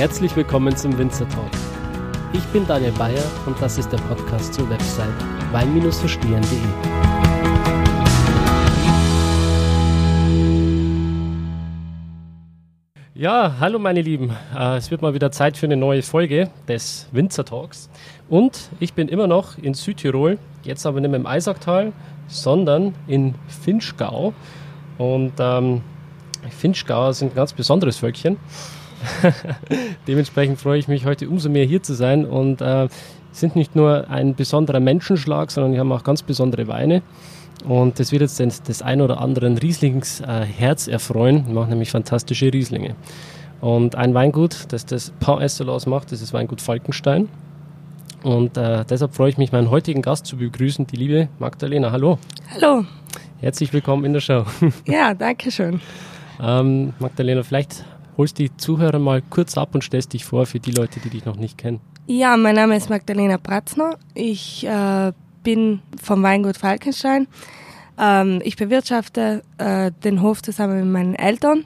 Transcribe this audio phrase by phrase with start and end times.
[0.00, 1.50] Herzlich willkommen zum Winzer Talk.
[2.32, 5.12] Ich bin Daniel Bayer und das ist der Podcast zur Website
[5.52, 6.58] wein-verstehen.de.
[13.12, 14.34] Ja, hallo meine Lieben.
[14.56, 17.90] Äh, es wird mal wieder Zeit für eine neue Folge des Winzer Talks.
[18.30, 21.92] Und ich bin immer noch in Südtirol, jetzt aber nicht mehr im Eisacktal,
[22.26, 24.32] sondern in Finchgau.
[24.96, 25.82] Und ähm,
[26.48, 28.38] Finchgauer sind ein ganz besonderes Völkchen.
[30.06, 32.88] Dementsprechend freue ich mich heute umso mehr hier zu sein und äh,
[33.32, 37.02] sind nicht nur ein besonderer Menschenschlag, sondern wir haben auch ganz besondere Weine.
[37.64, 41.46] Und das wird jetzt das, das ein oder anderen Rieslings äh, Herz erfreuen.
[41.46, 42.94] Wir machen nämlich fantastische Rieslinge.
[43.60, 47.28] Und ein Weingut, das das Pain Excellence macht, das ist Weingut Falkenstein.
[48.22, 51.90] Und äh, deshalb freue ich mich, meinen heutigen Gast zu begrüßen, die liebe Magdalena.
[51.90, 52.18] Hallo.
[52.54, 52.84] Hallo.
[53.40, 54.44] Herzlich willkommen in der Show.
[54.86, 55.80] Ja, danke schön.
[56.42, 57.84] ähm, Magdalena, vielleicht
[58.20, 61.24] holst die Zuhörer mal kurz ab und stellst dich vor für die Leute, die dich
[61.24, 61.80] noch nicht kennen.
[62.06, 63.96] Ja, mein Name ist Magdalena Pratzner.
[64.12, 65.12] Ich äh,
[65.42, 67.28] bin vom Weingut Falkenstein.
[67.98, 71.64] Ähm, ich bewirtschafte äh, den Hof zusammen mit meinen Eltern.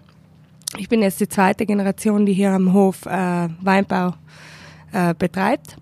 [0.79, 4.15] Ich bin jetzt die zweite Generation, die hier am Hof äh, Weinbau
[4.93, 5.77] äh, betreibt.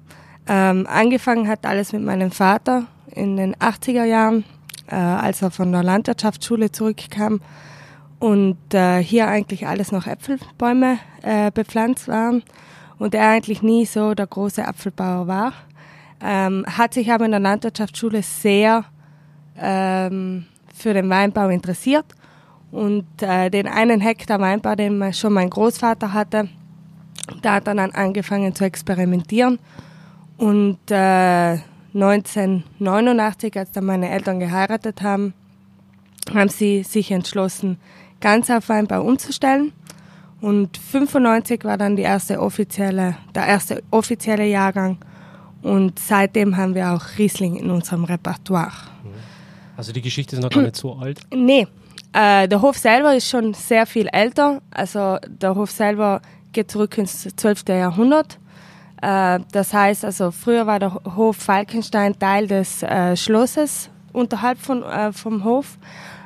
[0.48, 4.44] Ähm, angefangen hat alles mit meinem Vater in den 80er Jahren,
[4.86, 7.40] äh, als er von der Landwirtschaftsschule zurückkam
[8.22, 12.44] und äh, hier eigentlich alles noch Äpfelbäume äh, bepflanzt waren
[13.00, 15.52] und er eigentlich nie so der große Apfelbauer war.
[16.22, 18.84] Ähm, hat sich aber in der Landwirtschaftsschule sehr
[19.58, 22.06] ähm, für den Weinbau interessiert
[22.70, 26.48] und äh, den einen Hektar Weinbau, den schon mein Großvater hatte,
[27.42, 29.58] da hat er dann angefangen zu experimentieren
[30.36, 31.58] und äh,
[31.92, 35.34] 1989, als dann meine Eltern geheiratet haben,
[36.32, 37.78] haben sie sich entschlossen,
[38.22, 39.72] ganz auf Weinbau umzustellen.
[40.40, 44.96] Und 95 war dann die erste offizielle, der erste offizielle Jahrgang.
[45.60, 48.72] Und seitdem haben wir auch Riesling in unserem Repertoire.
[49.76, 51.20] Also die Geschichte ist noch gar nicht so alt?
[51.32, 51.66] Nee,
[52.12, 54.60] äh, der Hof selber ist schon sehr viel älter.
[54.70, 56.20] Also der Hof selber
[56.52, 57.68] geht zurück ins 12.
[57.68, 58.38] Jahrhundert.
[59.00, 64.82] Äh, das heißt, also früher war der Hof Falkenstein Teil des äh, Schlosses unterhalb von,
[64.82, 65.78] äh, vom Hof.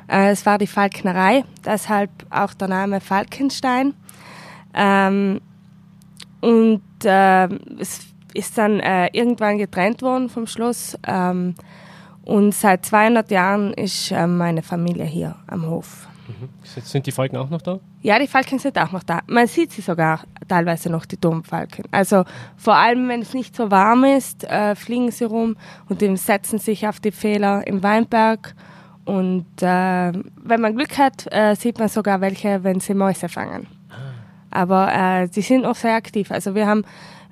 [0.07, 3.93] Äh, es war die Falknerei, deshalb auch der Name Falkenstein.
[4.73, 5.41] Ähm,
[6.41, 7.47] und äh,
[7.79, 10.97] es ist dann äh, irgendwann getrennt worden vom Schloss.
[11.05, 11.55] Ähm,
[12.23, 16.07] und seit 200 Jahren ist äh, meine Familie hier am Hof.
[16.27, 16.49] Mhm.
[16.63, 17.79] Sind die Falken auch noch da?
[18.01, 19.21] Ja, die Falken sind auch noch da.
[19.27, 21.85] Man sieht sie sogar teilweise noch, die Domfalken.
[21.91, 22.25] Also
[22.57, 25.55] vor allem, wenn es nicht so warm ist, äh, fliegen sie rum
[25.89, 28.55] und setzen sich auf die Fehler im Weinberg.
[29.07, 30.11] Und äh,
[30.43, 33.65] wenn man Glück hat, äh, sieht man sogar welche, wenn sie Mäuse fangen.
[34.51, 36.29] Aber äh, die sind auch sehr aktiv.
[36.29, 36.83] Also wir haben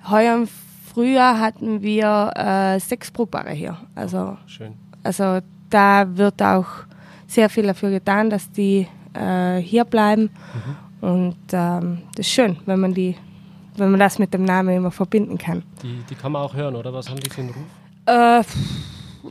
[0.09, 0.47] heuer im
[0.93, 3.77] Frühjahr hatten wir äh, sechs Brutpaare hier.
[3.93, 4.73] Also, Schön.
[5.03, 6.67] also da wird auch
[7.27, 10.29] sehr viel dafür getan, dass die äh, hier bleiben.
[11.01, 13.17] Und ähm, das ist schön, wenn man die,
[13.75, 15.63] wenn man das mit dem Namen immer verbinden kann.
[15.83, 16.93] Die, die kann man auch hören, oder?
[16.93, 18.45] Was haben die für einen Ruf?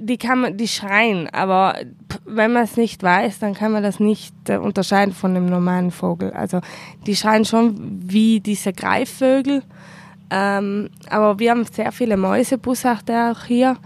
[0.00, 1.76] Die kann man, die schreien, aber
[2.24, 5.90] wenn man es nicht weiß, dann kann man das nicht äh, unterscheiden von einem normalen
[5.90, 6.32] Vogel.
[6.32, 6.60] Also
[7.06, 9.62] die schreien schon wie diese Greifvögel.
[10.30, 13.76] Ähm, aber wir haben sehr viele Mäusebusachte auch hier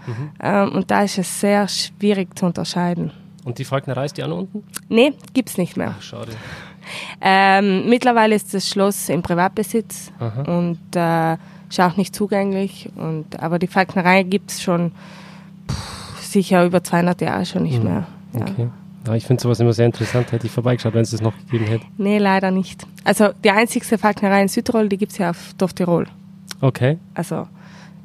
[0.41, 3.11] ähm, und da ist es sehr schwierig zu unterscheiden.
[3.43, 4.63] Und die Falknerei ist die auch noch unten?
[4.87, 5.95] Nee, gibt's nicht mehr.
[5.97, 6.31] Ach, schade.
[7.21, 10.41] Ähm, mittlerweile ist das Schloss im Privatbesitz Aha.
[10.43, 11.37] und äh,
[11.69, 12.89] ist auch nicht zugänglich.
[12.95, 14.91] Und, aber die Falknerei gibt's schon
[15.69, 15.98] pff,
[16.31, 18.07] sicher über 200 Jahre schon nicht mehr.
[18.33, 18.41] Ja.
[18.41, 18.69] Okay.
[19.07, 20.31] Ja, ich finde sowas immer sehr interessant.
[20.31, 21.85] Hätte ich vorbeigeschaut, wenn es das noch gegeben hätte.
[21.97, 22.85] Nee, leider nicht.
[23.03, 26.07] Also die einzigste Falknerei in Südtirol, die gibt's ja auf Dorf Tirol.
[26.61, 26.97] Okay.
[27.13, 27.47] Also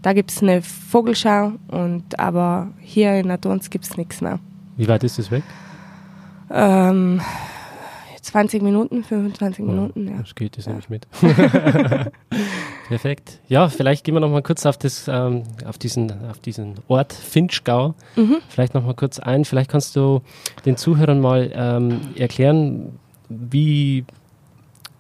[0.03, 4.39] da gibt's eine Vogelschau, und, aber hier in Adons gibt's nichts mehr.
[4.77, 5.43] Wie weit ist das weg?
[6.51, 7.21] Ähm,
[8.25, 10.19] 20 Minuten, 25 Minuten, ja.
[10.19, 11.07] Das geht, das nehme ich mit.
[12.89, 13.39] Perfekt.
[13.49, 17.13] Ja, vielleicht gehen wir noch mal kurz auf, das, ähm, auf, diesen, auf diesen Ort
[17.13, 17.95] Finchgau.
[18.17, 18.39] Mhm.
[18.49, 19.45] Vielleicht noch mal kurz ein.
[19.45, 20.23] Vielleicht kannst du
[20.65, 22.99] den Zuhörern mal ähm, erklären,
[23.29, 24.05] wie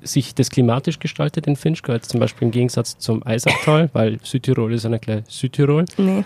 [0.03, 4.75] sich das klimatisch gestaltet in Finchgau, jetzt zum Beispiel im Gegensatz zum Eisacktal, weil Südtirol
[4.75, 5.87] ist ja nicht gleich Südtirol.
[5.97, 6.25] Nee.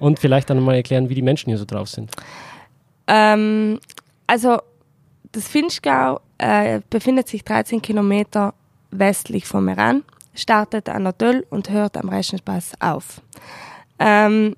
[0.00, 2.10] Und vielleicht dann mal erklären, wie die Menschen hier so drauf sind.
[3.06, 3.78] Ähm,
[4.26, 4.58] also
[5.34, 8.54] das Finchgau äh, befindet sich 13 Kilometer
[8.90, 10.04] westlich von Meran,
[10.34, 13.20] startet an der Döll und hört am Reschenpass auf.
[13.98, 14.56] Ähm,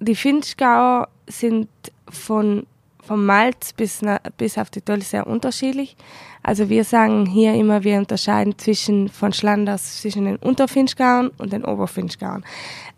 [0.00, 1.68] die Finchgauer sind
[2.08, 2.66] von
[3.06, 4.00] vom Malz bis,
[4.38, 5.94] bis auf die Toll sehr unterschiedlich.
[6.42, 11.66] Also wir sagen hier immer, wir unterscheiden zwischen von Schlanders zwischen den Unterfinchgauern und den
[11.66, 12.44] Oberfinchgauern.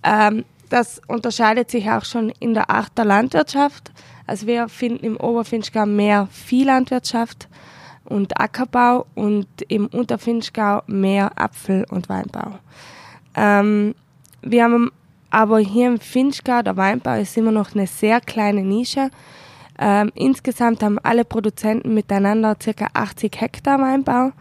[0.04, 3.90] Ähm, das unterscheidet sich auch schon in der Art der Landwirtschaft.
[4.26, 7.48] Also wir finden im Oberfinchgau mehr Viehlandwirtschaft
[8.04, 12.58] und Ackerbau und im Unterfinchgau mehr Apfel- und Weinbau.
[13.34, 13.94] Ähm,
[14.42, 14.90] wir haben
[15.30, 19.10] aber hier im Finchgau, der Weinbau ist immer noch eine sehr kleine Nische.
[19.78, 22.86] Ähm, insgesamt haben alle Produzenten miteinander ca.
[22.94, 24.32] 80 Hektar Weinbau.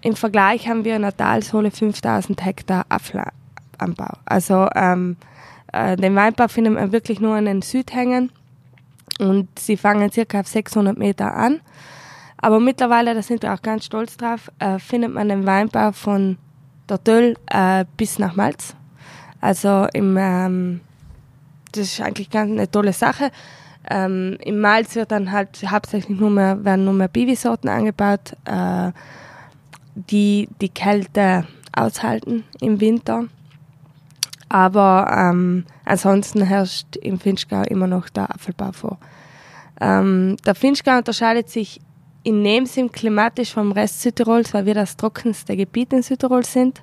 [0.00, 4.18] Im Vergleich haben wir in der Talsohle 5000 Hektar Apfelanbau.
[4.24, 5.16] Also ähm,
[5.72, 8.30] äh, den Weinbau findet man wirklich nur an den Südhängen
[9.20, 11.60] und sie fangen circa auf 600 Meter an.
[12.36, 16.36] Aber mittlerweile, da sind wir auch ganz stolz drauf, äh, findet man den Weinbau von
[16.88, 18.74] der Döll äh, bis nach Malz.
[19.40, 20.80] Also im, ähm,
[21.72, 23.30] das ist eigentlich ganz eine tolle Sache.
[23.90, 28.92] Ähm, Im Malz wird dann halt hauptsächlich nur mehr, werden nur mehr Bibisorten angebaut, äh,
[29.94, 33.24] die die Kälte aushalten im Winter.
[34.48, 38.98] Aber ähm, ansonsten herrscht im Finchgau immer noch der Apfelbau vor.
[39.80, 41.80] Ähm, der Finchgau unterscheidet sich
[42.22, 46.82] in dem Sinn klimatisch vom Rest Südtirols, weil wir das trockenste Gebiet in Südtirol sind.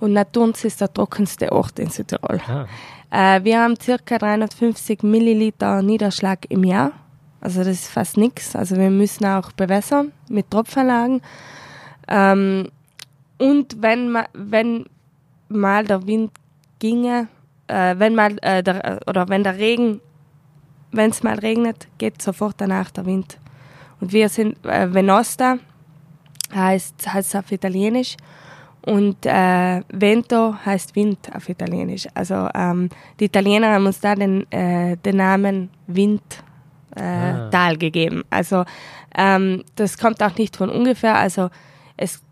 [0.00, 2.40] Und Naturns ist der trockenste Ort in Südtirol.
[2.46, 2.66] Ah.
[3.10, 6.92] Äh, wir haben circa 350 Milliliter Niederschlag im Jahr.
[7.40, 8.56] Also das ist fast nichts.
[8.56, 11.22] Also wir müssen auch bewässern mit Tropfanlagen.
[12.08, 12.68] Ähm,
[13.38, 14.86] und wenn, ma, wenn
[15.48, 16.32] mal der Wind
[16.78, 17.28] ginge,
[17.68, 20.00] äh, wenn mal äh, der, oder wenn der Regen,
[20.92, 23.38] wenn es mal regnet, geht sofort danach der Wind.
[24.00, 25.58] Und wir sind äh, Venosta,
[26.54, 28.16] heißt heißt auf Italienisch
[28.86, 32.06] und äh, Vento heißt Wind auf Italienisch.
[32.14, 36.42] Also ähm, die Italiener haben uns da den, äh, den Namen Windtal
[36.96, 37.74] äh, ah.
[37.74, 38.24] gegeben.
[38.28, 38.64] Also
[39.16, 41.16] ähm, das kommt auch nicht von ungefähr.
[41.16, 41.48] Also
[41.96, 42.22] es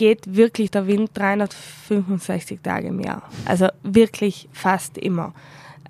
[0.00, 3.22] geht wirklich der Wind 365 Tage im Jahr.
[3.44, 5.34] Also wirklich fast immer.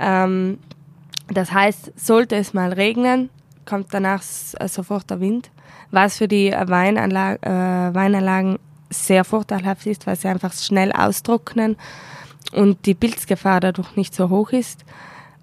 [0.00, 0.58] Ähm,
[1.28, 3.30] das heißt, sollte es mal regnen,
[3.66, 5.52] kommt danach sofort der Wind,
[5.92, 8.58] was für die Weinanla äh, Weinanlagen
[8.90, 11.76] sehr vorteilhaft ist, weil sie einfach schnell austrocknen
[12.52, 14.84] und die Pilzgefahr dadurch nicht so hoch ist.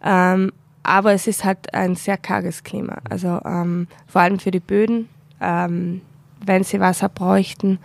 [0.04, 0.52] Ähm,
[0.84, 2.98] aber es ist halt ein sehr karges Klima.
[3.10, 5.08] Also ähm, vor allem für die Böden,
[5.40, 6.02] ähm,
[6.46, 7.80] wenn sie Wasser bräuchten,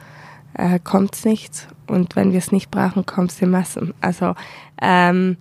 [0.54, 1.68] äh, kommt es nicht.
[1.86, 3.94] Und wenn wir es nicht brauchen, kommt es in Massen.
[4.00, 4.34] Also,
[4.80, 5.36] ähm,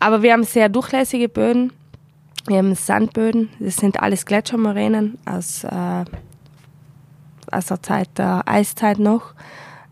[0.00, 1.72] aber wir haben sehr durchlässige Böden.
[2.46, 3.48] Wir haben Sandböden.
[3.58, 6.04] Das sind alles Gletschermoränen aus äh,
[7.50, 9.34] aus der Zeit der Eiszeit noch.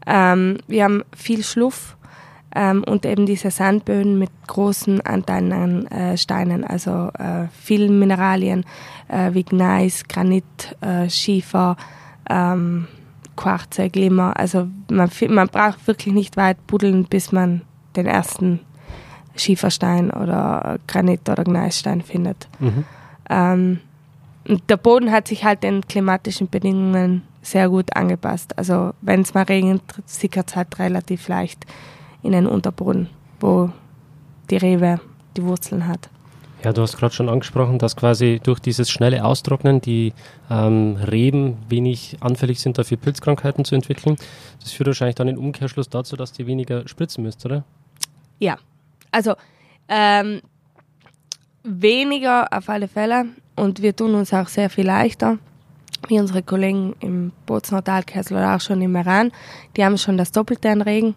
[0.06, 1.96] Ähm, wir haben viel Schluff
[2.54, 8.64] ähm, und eben diese Sandböden mit großen Anteilen an äh, Steinen, also äh, vielen Mineralien
[9.08, 11.76] äh, wie Gneis, Granit, äh, Schiefer,
[12.28, 12.86] ähm,
[13.36, 14.38] Quarze, Glimmer.
[14.38, 17.62] Also man, man braucht wirklich nicht weit buddeln, bis man
[17.96, 18.60] den ersten
[19.36, 22.48] Schieferstein oder Granit oder Gneisstein findet.
[22.58, 22.84] Mhm.
[23.28, 23.80] Ähm,
[24.68, 28.56] der Boden hat sich halt den klimatischen Bedingungen sehr gut angepasst.
[28.58, 31.64] Also wenn es mal regnet, sickert es halt relativ leicht
[32.22, 33.08] in den Unterboden,
[33.40, 33.70] wo
[34.50, 35.00] die Rebe
[35.36, 36.10] die Wurzeln hat.
[36.64, 40.14] Ja, du hast gerade schon angesprochen, dass quasi durch dieses schnelle Austrocknen die
[40.50, 44.16] ähm, Reben wenig anfällig sind, dafür Pilzkrankheiten zu entwickeln.
[44.60, 47.64] Das führt wahrscheinlich dann im Umkehrschluss dazu, dass die weniger spritzen müsst, oder?
[48.38, 48.56] Ja,
[49.12, 49.34] also
[49.88, 50.40] ähm,
[51.64, 55.38] weniger auf alle Fälle und wir tun uns auch sehr viel leichter
[56.08, 59.32] wie unsere Kollegen im Bozner Talkessel oder auch schon im Iran,
[59.76, 61.14] die haben schon das Doppelte an Regen.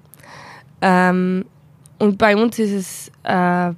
[0.82, 1.46] Ähm,
[2.00, 3.74] und bei uns ist es äh,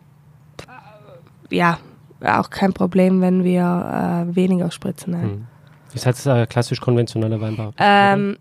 [1.52, 1.80] ja
[2.24, 5.14] auch kein Problem, wenn wir äh, weniger spritzen.
[5.22, 5.48] Hm.
[5.94, 7.72] Ist das äh, klassisch konventioneller Weinbau?
[7.78, 8.38] Ähm,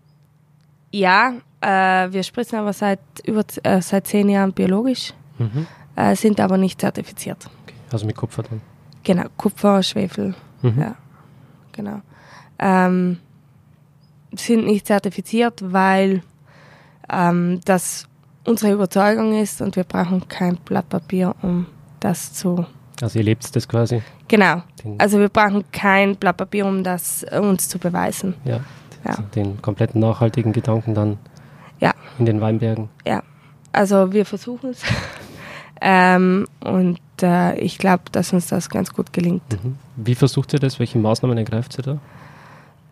[0.91, 5.67] ja, äh, wir spritzen aber seit über äh, seit zehn Jahren biologisch, mhm.
[5.95, 7.49] Äh, sind aber nicht zertifiziert.
[7.63, 7.75] Okay.
[7.91, 8.61] Also mit Kupfer dann?
[9.03, 10.79] Genau, Kupfer, Schwefel, mhm.
[10.79, 10.95] ja,
[11.71, 12.01] genau
[12.59, 13.17] ähm,
[14.35, 16.21] sind nicht zertifiziert, weil
[17.09, 18.05] ähm, das
[18.45, 21.65] unsere Überzeugung ist und wir brauchen kein Blatt Papier, um
[21.99, 22.65] das zu.
[23.01, 24.01] Also ihr lebt das quasi?
[24.27, 24.61] Genau.
[24.97, 28.33] also wir brauchen kein Blatt Papier, um das uns zu beweisen.
[28.43, 28.59] Ja.
[29.05, 29.17] ja.
[29.35, 31.17] Den kompletten nachhaltigen Gedanken dann
[31.79, 31.93] ja.
[32.17, 32.89] in den Weinbergen.
[33.07, 33.23] Ja.
[33.71, 34.81] Also wir versuchen es.
[35.81, 39.43] ähm, und äh, ich glaube, dass uns das ganz gut gelingt.
[39.63, 39.77] Mhm.
[39.95, 40.79] Wie versucht ihr das?
[40.79, 41.97] Welche Maßnahmen ergreift ihr da?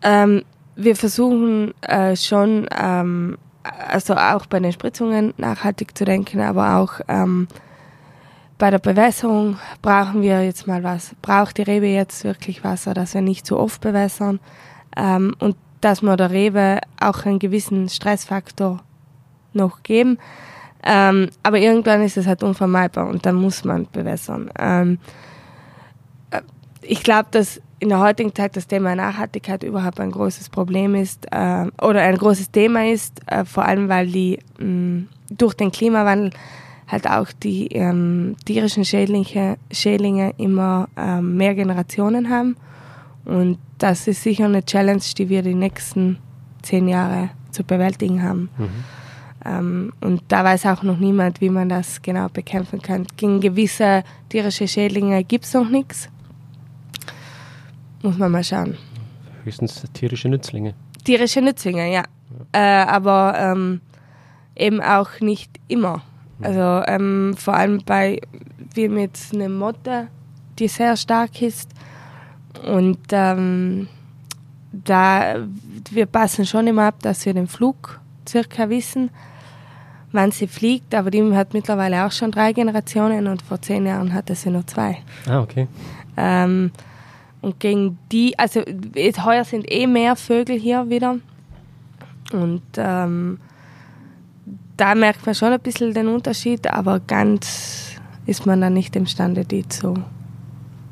[0.02, 0.42] Ähm,
[0.76, 7.00] wir versuchen äh, schon, ähm, also auch bei den Spritzungen nachhaltig zu denken, aber auch
[7.08, 7.48] ähm,
[8.58, 11.14] bei der Bewässerung brauchen wir jetzt mal was.
[11.22, 14.40] Braucht die Rebe jetzt wirklich Wasser, dass wir nicht zu oft bewässern
[14.96, 18.80] ähm, und dass wir der Rebe auch einen gewissen Stressfaktor
[19.52, 20.18] noch geben.
[20.82, 24.50] Ähm, aber irgendwann ist es halt unvermeidbar und dann muss man bewässern.
[24.58, 24.98] Ähm,
[26.30, 26.40] äh,
[26.82, 31.26] ich glaube, dass in der heutigen Zeit das Thema Nachhaltigkeit überhaupt ein großes Problem ist
[31.30, 36.32] äh, oder ein großes Thema ist, äh, vor allem weil die mh, durch den Klimawandel
[36.88, 42.56] halt auch die ähm, tierischen Schädlinge, Schädlinge immer ähm, mehr Generationen haben.
[43.24, 46.18] Und das ist sicher eine Challenge, die wir die nächsten
[46.62, 48.48] zehn Jahre zu bewältigen haben.
[48.56, 48.68] Mhm.
[49.44, 53.06] Ähm, und da weiß auch noch niemand, wie man das genau bekämpfen kann.
[53.16, 56.08] Gegen gewisse tierische Schädlinge gibt es noch nichts.
[58.02, 58.76] Muss man mal schauen.
[59.44, 60.74] Höchstens tierische Nützlinge.
[61.04, 62.04] Tierische Nützlinge, ja.
[62.52, 62.82] ja.
[62.82, 63.80] Äh, aber ähm,
[64.56, 66.02] eben auch nicht immer.
[66.40, 68.20] Also ähm, vor allem bei,
[68.74, 70.08] wir haben jetzt eine Motte,
[70.58, 71.70] die sehr stark ist.
[72.66, 73.88] Und ähm,
[74.72, 75.36] da,
[75.90, 79.10] wir passen schon immer ab, dass wir den Flug circa wissen,
[80.12, 80.94] wann sie fliegt.
[80.94, 84.66] Aber die hat mittlerweile auch schon drei Generationen und vor zehn Jahren hatte sie nur
[84.66, 84.98] zwei.
[85.28, 85.66] Ah, okay.
[86.16, 86.70] Ähm,
[87.40, 88.60] und gegen die, also
[89.24, 91.16] heuer sind eh mehr Vögel hier wieder.
[92.32, 93.38] Und ähm,
[94.78, 99.44] da merkt man schon ein bisschen den Unterschied, aber ganz ist man dann nicht imstande,
[99.44, 99.94] die zu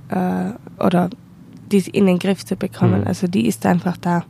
[0.08, 0.50] äh,
[0.82, 1.08] oder
[1.70, 3.02] die in den Griff zu bekommen.
[3.02, 3.06] Mhm.
[3.06, 4.24] Also die ist einfach da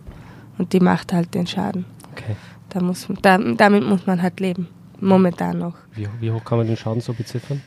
[0.59, 1.85] und die macht halt den Schaden.
[2.13, 2.37] Okay.
[2.69, 4.69] Da muss, da, damit muss man halt leben,
[5.01, 5.75] momentan noch.
[5.95, 7.63] Wie, wie, hoch kann man den Schaden so beziffern?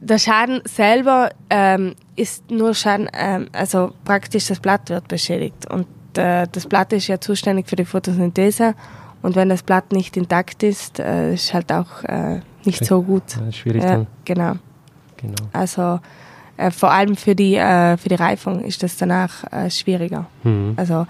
[0.00, 5.86] Der Schaden selber ähm, ist nur Schaden, ähm, also praktisch das Blatt wird beschädigt und
[6.18, 8.74] äh, das Blatt ist ja zuständig für die Photosynthese
[9.22, 13.22] und wenn das Blatt nicht intakt ist, äh, ist halt auch äh, nicht so gut.
[13.36, 14.06] Ja, schwierig ja, dann.
[14.24, 14.54] Genau.
[15.16, 15.48] genau.
[15.52, 16.00] Also
[16.56, 20.26] äh, vor allem für die, äh, für die Reifung ist das danach äh, schwieriger.
[20.42, 20.74] Mhm.
[20.76, 21.06] Also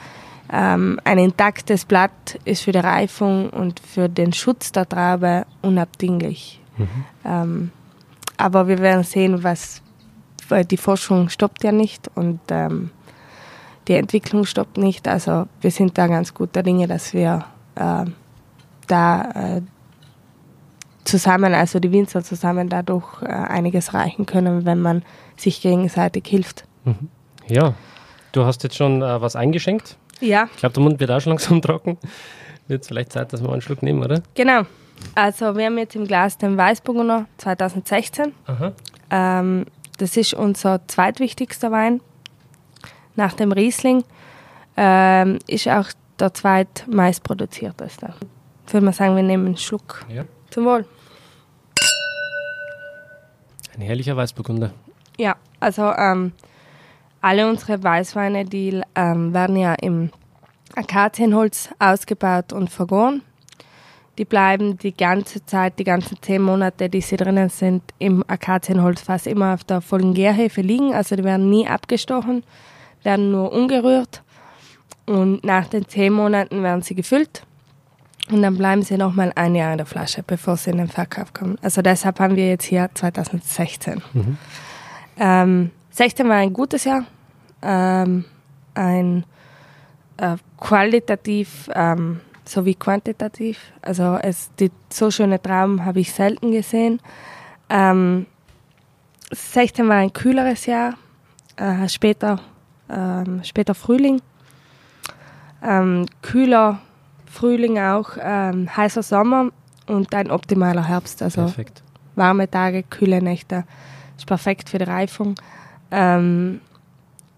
[0.53, 6.61] ähm, ein intaktes Blatt ist für die Reifung und für den Schutz der Traube unabdinglich.
[6.77, 6.89] Mhm.
[7.25, 7.71] Ähm,
[8.37, 9.83] aber wir werden sehen, was
[10.49, 12.91] weil die Forschung stoppt ja nicht und ähm,
[13.89, 15.09] die Entwicklung stoppt nicht.
[15.09, 18.05] Also wir sind da ganz guter Dinge, dass wir äh,
[18.87, 19.63] da äh,
[21.05, 25.03] zusammen, also die Winzer zusammen dadurch äh, einiges erreichen können, wenn man
[25.37, 26.65] sich gegenseitig hilft.
[26.85, 27.09] Mhm.
[27.49, 27.75] Ja,
[28.33, 29.97] du hast jetzt schon äh, was eingeschenkt.
[30.21, 30.49] Ja.
[30.53, 31.99] Ich glaube, der Mund wird auch schon langsam trocken.
[32.69, 34.23] Wird vielleicht Zeit, dass wir einen Schluck nehmen, oder?
[34.35, 34.63] Genau.
[35.15, 38.33] Also wir haben jetzt im Glas den Weißburgunder 2016.
[39.11, 39.67] Ähm,
[39.99, 42.01] das ist unser zweitwichtigster Wein
[43.17, 44.05] nach dem Riesling.
[44.77, 45.89] Ähm, ist auch
[46.23, 48.15] der zweitmeistproduzierteste.
[48.67, 50.07] Ich würde mal sagen, wir nehmen einen Schluck.
[50.09, 50.25] Ja.
[50.51, 50.87] Zum Wohl.
[53.75, 54.73] Ein herrlicher Weißburgunder.
[55.19, 56.33] Ja, also ähm,
[57.21, 60.11] alle unsere Weißweine, die ähm, werden ja im
[60.75, 63.23] Akazienholz ausgebaut und vergoren.
[64.19, 69.01] Die bleiben die ganze Zeit, die ganzen zehn Monate, die sie drinnen sind, im Akazienholz
[69.01, 70.95] fast immer auf der vollen Gärhefe liegen.
[70.95, 72.45] Also die werden nie abgestochen,
[73.03, 74.23] werden nur umgerührt.
[75.13, 77.43] Und nach den zehn Monaten werden sie gefüllt.
[78.31, 81.35] Und dann bleiben sie nochmal ein Jahr in der Flasche, bevor sie in den Verkauf
[81.35, 81.59] kommen.
[81.61, 84.03] Also deshalb haben wir jetzt hier 2016.
[84.15, 84.39] Mhm.
[85.19, 87.05] Ähm, 16 war ein gutes Jahr.
[87.61, 88.25] Ähm,
[88.73, 89.25] ein
[90.17, 93.59] äh, qualitativ ähm, sowie quantitativ.
[93.83, 97.01] Also es, die, so schöne Trauben habe ich selten gesehen.
[97.69, 98.25] Ähm,
[99.31, 100.95] 16 war ein kühleres Jahr,
[101.57, 102.41] äh, später,
[102.89, 104.23] ähm, später Frühling
[105.63, 106.81] ähm, kühler
[107.27, 109.51] Frühling auch, ähm, heißer Sommer
[109.87, 111.23] und ein optimaler Herbst.
[111.23, 111.83] Also Perfekt.
[112.15, 113.65] warme Tage, kühle Nächte.
[114.17, 115.35] Ist perfekt für die Reifung.
[115.91, 116.61] Ähm,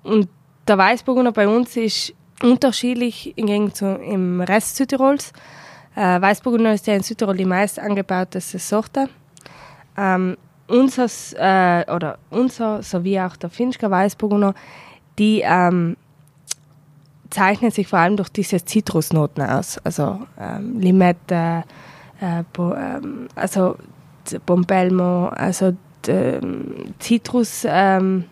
[0.02, 0.28] und
[0.66, 5.32] der Weißburgunder bei uns ist unterschiedlich im Gegensatz im Rest Südtirols.
[5.94, 9.08] Äh, Weißburgunder ist ja in Südtirol die meist angebauteste Sorte.
[9.96, 14.54] Ähm, unser, äh, oder unser sowie auch der Finchker Weißburgunder,
[15.18, 15.96] die ähm,
[17.34, 19.78] zeichnet sich vor allem durch diese Zitrusnoten aus.
[19.84, 21.64] Also ähm, Limette,
[22.20, 23.76] äh, Bo, ähm, also
[24.46, 25.72] Bombelmo, also
[26.06, 28.24] ähm, Zitrusfrüchte.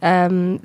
[0.00, 0.60] Ähm,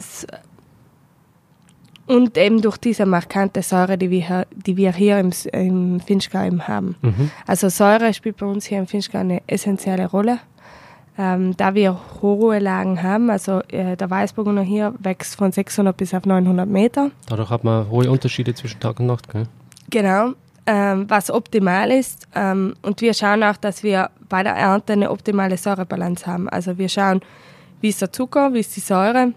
[2.08, 6.68] und eben durch diese markante Säure, die wir, die wir hier im, im Finchgau eben
[6.68, 6.96] haben.
[7.02, 7.32] Mhm.
[7.48, 10.38] Also Säure spielt bei uns hier im Finchgau eine essentielle Rolle.
[11.18, 16.14] Ähm, da wir hohe Lagen haben, also äh, der Weißburgunder hier wächst von 600 bis
[16.14, 17.12] auf 900 Meter.
[17.30, 19.48] Dadurch hat man hohe Unterschiede zwischen Tag und Nacht, gell?
[19.90, 20.34] Genau,
[20.66, 22.28] ähm, was optimal ist.
[22.36, 26.50] Ähm, und wir schauen auch, dass wir bei der Ernte eine optimale Säurebalance haben.
[26.50, 27.22] Also wir schauen,
[27.80, 29.32] wie ist der Zucker, wie ist die Säure.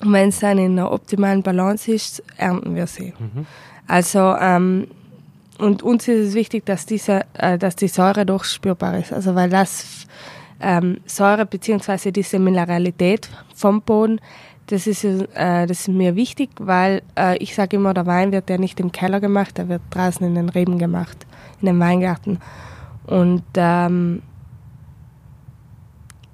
[0.00, 3.12] Und wenn es dann in einer optimalen Balance ist, ernten wir sie.
[3.18, 3.46] Mhm.
[3.86, 4.88] Also ähm,
[5.58, 9.12] und uns ist es wichtig, dass diese, äh, dass die Säure doch spürbar ist.
[9.12, 10.05] Also weil das
[10.60, 14.20] ähm, Säure beziehungsweise diese Mineralität vom Boden,
[14.66, 18.50] das ist, äh, das ist mir wichtig, weil äh, ich sage immer, der Wein wird
[18.50, 21.26] ja nicht im Keller gemacht, der wird draußen in den Reben gemacht,
[21.60, 22.40] in dem Weingarten.
[23.06, 24.22] Und ähm,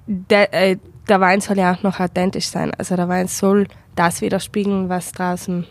[0.07, 0.77] der, äh,
[1.07, 2.71] der Wein soll ja auch noch authentisch sein.
[2.77, 5.67] Also der Wein soll das widerspiegeln, was draußen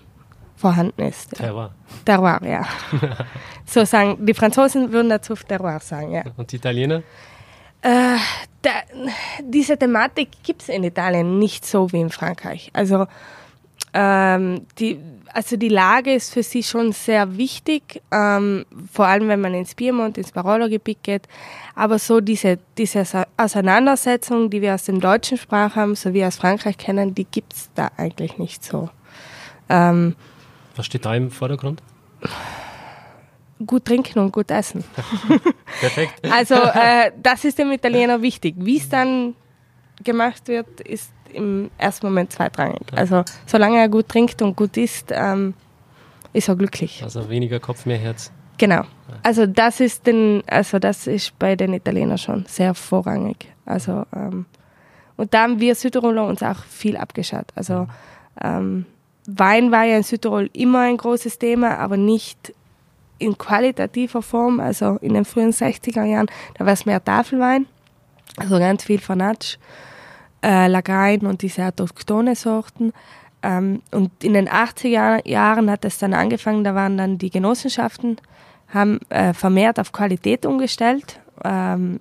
[0.54, 1.30] vorhanden ist.
[1.35, 1.75] Terroir.
[2.04, 2.64] Terroir, ja.
[3.66, 6.23] so sagen, die Franzosen würden dazu Terroir sagen, ja.
[6.37, 7.02] Und die Italiener?
[7.82, 8.16] Äh,
[8.62, 8.70] da,
[9.42, 12.70] diese Thematik gibt es in Italien nicht so wie in Frankreich.
[12.72, 13.06] Also,
[13.92, 14.98] ähm, die,
[15.34, 19.74] also die Lage ist für sie schon sehr wichtig, ähm, vor allem wenn man ins
[19.74, 21.28] Piemont, ins Barolo-Gebiet geht.
[21.74, 23.04] Aber so diese, diese
[23.36, 27.52] Auseinandersetzung, die wir aus dem deutschen Sprach haben, so wie aus Frankreich kennen, die gibt
[27.52, 28.88] es da eigentlich nicht so.
[29.68, 30.14] Ähm,
[30.76, 31.82] Was steht da im Vordergrund?
[33.66, 34.85] Gut trinken und gut essen.
[35.81, 36.21] Perfekt.
[36.31, 38.54] Also äh, das ist dem Italiener wichtig.
[38.59, 39.35] Wie es dann
[40.02, 42.83] gemacht wird, ist im ersten Moment zweitrangig.
[42.95, 45.54] Also solange er gut trinkt und gut isst, ähm,
[46.33, 47.02] ist er glücklich.
[47.02, 48.33] Also weniger Kopf, mehr Herz.
[48.59, 48.83] Genau.
[49.23, 53.49] Also das ist den, also das ist bei den Italienern schon sehr vorrangig.
[53.64, 54.47] Also ähm,
[55.16, 57.47] und da haben wir Südtiroler uns auch viel abgeschaut.
[57.54, 57.87] Also
[58.40, 58.87] ähm,
[59.26, 62.52] Wein war ja in Südtirol immer ein großes Thema, aber nicht
[63.22, 67.66] in qualitativer Form, also in den frühen 60er Jahren, da war es mehr Tafelwein,
[68.36, 69.58] also ganz viel Fanatsch,
[70.42, 72.92] äh, Lagrein und diese autochtone Sorten.
[73.42, 78.16] Ähm, und in den 80er Jahren hat es dann angefangen, da waren dann die Genossenschaften,
[78.68, 81.20] haben äh, vermehrt auf Qualität umgestellt.
[81.44, 81.98] Ähm,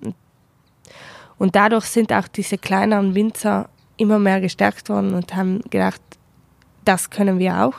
[1.38, 6.00] und dadurch sind auch diese kleineren Winzer immer mehr gestärkt worden und haben gedacht,
[6.84, 7.74] das können wir auch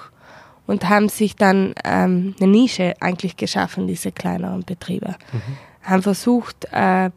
[0.67, 5.15] und haben sich dann ähm, eine Nische eigentlich geschaffen, diese kleineren Betriebe.
[5.31, 5.41] Mhm.
[5.83, 7.09] Haben versucht, äh,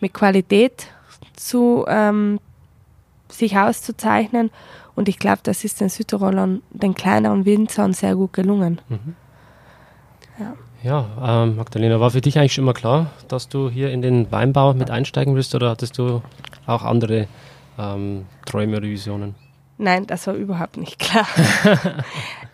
[0.00, 0.88] mit Qualität
[1.34, 2.40] zu ähm,
[3.28, 4.50] sich auszuzeichnen
[4.94, 8.80] und ich glaube, das ist den Südtirolern, den kleineren Winzern sehr gut gelungen.
[8.88, 9.14] Mhm.
[10.38, 10.54] Ja.
[10.82, 14.30] Ja, ähm, Magdalena, war für dich eigentlich schon immer klar, dass du hier in den
[14.30, 16.22] Weinbau mit einsteigen willst oder hattest du
[16.66, 17.26] auch andere
[17.78, 19.34] ähm, Träume oder Visionen?
[19.78, 21.26] Nein, das war überhaupt nicht klar.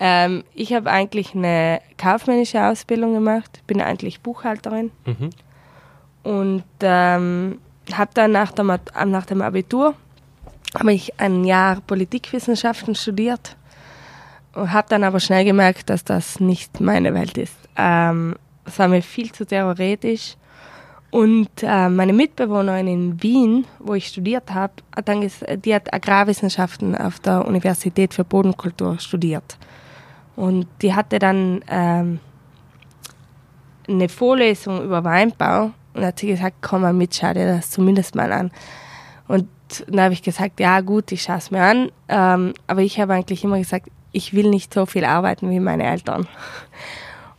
[0.00, 5.30] ähm, ich habe eigentlich eine kaufmännische Ausbildung gemacht, bin eigentlich Buchhalterin mhm.
[6.24, 7.60] und ähm,
[7.92, 9.94] habe dann nach, der, nach dem Abitur
[10.78, 13.56] habe ich ein Jahr Politikwissenschaften studiert
[14.54, 17.56] und habe dann aber schnell gemerkt, dass das nicht meine Welt ist.
[17.76, 20.36] Ähm, es war mir viel zu theoretisch
[21.12, 24.72] und äh, meine Mitbewohnerin in Wien, wo ich studiert habe,
[25.62, 29.58] die hat Agrarwissenschaften auf der Universität für Bodenkultur studiert.
[30.36, 32.18] Und die hatte dann ähm,
[33.86, 38.14] eine Vorlesung über Weinbau und hat sie gesagt, komm mal mit, schau dir das zumindest
[38.14, 38.50] mal an.
[39.28, 39.48] Und
[39.88, 41.92] dann habe ich gesagt, ja gut, ich schaue es mir an.
[42.08, 45.84] Ähm, aber ich habe eigentlich immer gesagt, ich will nicht so viel arbeiten wie meine
[45.84, 46.26] Eltern.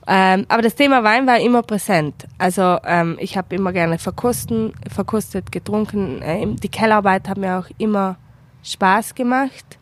[0.05, 2.27] Ähm, aber das Thema Wein war immer präsent.
[2.37, 6.19] Also ähm, ich habe immer gerne verkosten, verkostet, getrunken.
[6.23, 8.17] Ähm, die Kellerarbeit hat mir auch immer
[8.63, 9.77] Spaß gemacht.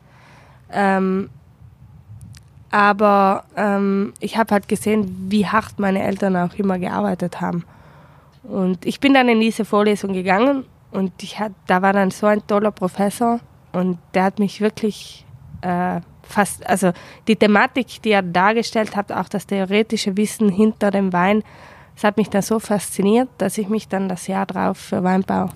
[0.72, 1.30] Ähm,
[2.70, 7.66] aber ähm, ich habe halt gesehen, wie hart meine Eltern auch immer gearbeitet haben.
[8.44, 12.28] Und ich bin dann in diese Vorlesung gegangen und ich hat, da war dann so
[12.28, 13.40] ein toller Professor
[13.72, 15.26] und der hat mich wirklich
[15.62, 16.92] äh, fast, also
[17.28, 21.44] die Thematik, die er dargestellt hat, auch das theoretische Wissen hinter dem Wein,
[21.96, 25.50] das hat mich dann so fasziniert, dass ich mich dann das Jahr drauf für Weinbau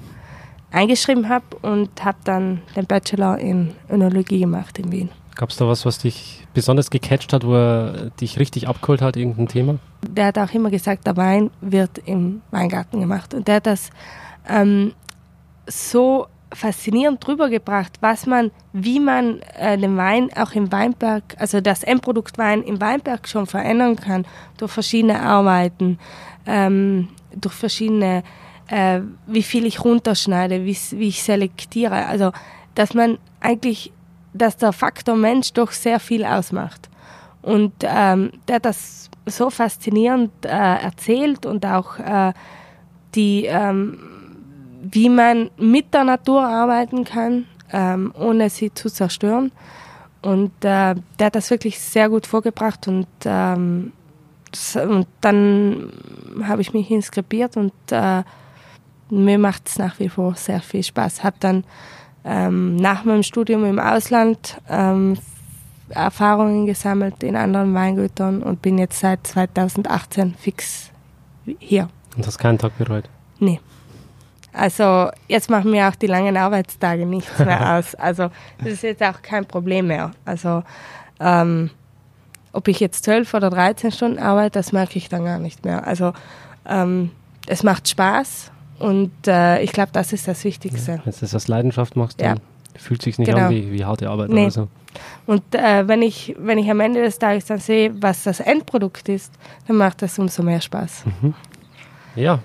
[0.71, 5.09] eingeschrieben habe und habe dann den Bachelor in Önologie gemacht in Wien.
[5.35, 9.17] Gab es da was, was dich besonders gecatcht hat, wo er dich richtig abgeholt hat,
[9.17, 9.79] irgendein Thema?
[10.07, 13.33] Der hat auch immer gesagt, der Wein wird im Weingarten gemacht.
[13.33, 13.89] Und der hat das
[14.47, 14.93] ähm,
[15.67, 21.61] so faszinierend drüber gebracht, was man, wie man äh, den Wein auch im Weinberg, also
[21.61, 24.25] das Endprodukt Wein im Weinberg schon verändern kann
[24.57, 25.99] durch verschiedene Arbeiten,
[26.45, 28.23] ähm, durch verschiedene,
[28.67, 32.05] äh, wie viel ich runterschneide, wie, wie ich selektiere.
[32.07, 32.31] Also,
[32.73, 33.91] dass man eigentlich,
[34.33, 36.89] dass der Faktor Mensch doch sehr viel ausmacht.
[37.41, 42.33] Und ähm, der hat das so faszinierend äh, erzählt und auch äh,
[43.13, 44.14] die ähm,
[44.91, 49.51] wie man mit der Natur arbeiten kann, ähm, ohne sie zu zerstören.
[50.21, 53.91] Und äh, der hat das wirklich sehr gut vorgebracht und, ähm,
[54.75, 55.91] und dann
[56.43, 58.23] habe ich mich inskribiert und äh,
[59.09, 61.23] mir macht es nach wie vor sehr viel Spaß.
[61.23, 61.63] Habe dann
[62.23, 65.17] ähm, nach meinem Studium im Ausland ähm,
[65.89, 70.89] Erfahrungen gesammelt in anderen Weingütern und bin jetzt seit 2018 fix
[71.59, 71.89] hier.
[72.17, 73.07] Und hast keinen Tag bereut?
[73.39, 73.59] Nee.
[74.55, 77.93] Also jetzt machen mir auch die langen Arbeitstage nichts mehr aus.
[77.95, 80.11] Also das ist jetzt auch kein Problem mehr.
[80.23, 80.63] Also
[81.19, 81.69] ähm,
[82.53, 85.85] ob ich jetzt zwölf oder 13 Stunden arbeite, das merke ich dann gar nicht mehr.
[85.85, 86.13] Also
[86.65, 87.11] ähm,
[87.47, 90.93] es macht Spaß und äh, ich glaube, das ist das Wichtigste.
[90.93, 92.41] Ja, wenn du das aus Leidenschaft machst, dann ja.
[92.79, 93.47] fühlt sich nicht genau.
[93.47, 94.43] an wie, wie harte Arbeit nee.
[94.43, 94.67] oder so.
[95.25, 99.09] Und äh, wenn, ich, wenn ich am Ende des Tages dann sehe, was das Endprodukt
[99.09, 99.33] ist,
[99.67, 101.03] dann macht das umso mehr Spaß.
[101.21, 101.33] Mhm.
[102.15, 102.39] Ja,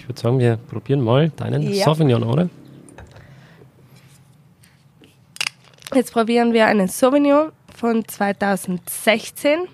[0.00, 1.84] ich würde sagen, wir probieren mal deinen ja.
[1.84, 2.48] Sauvignon, oder?
[5.94, 9.68] Jetzt probieren wir einen Sauvignon von 2016.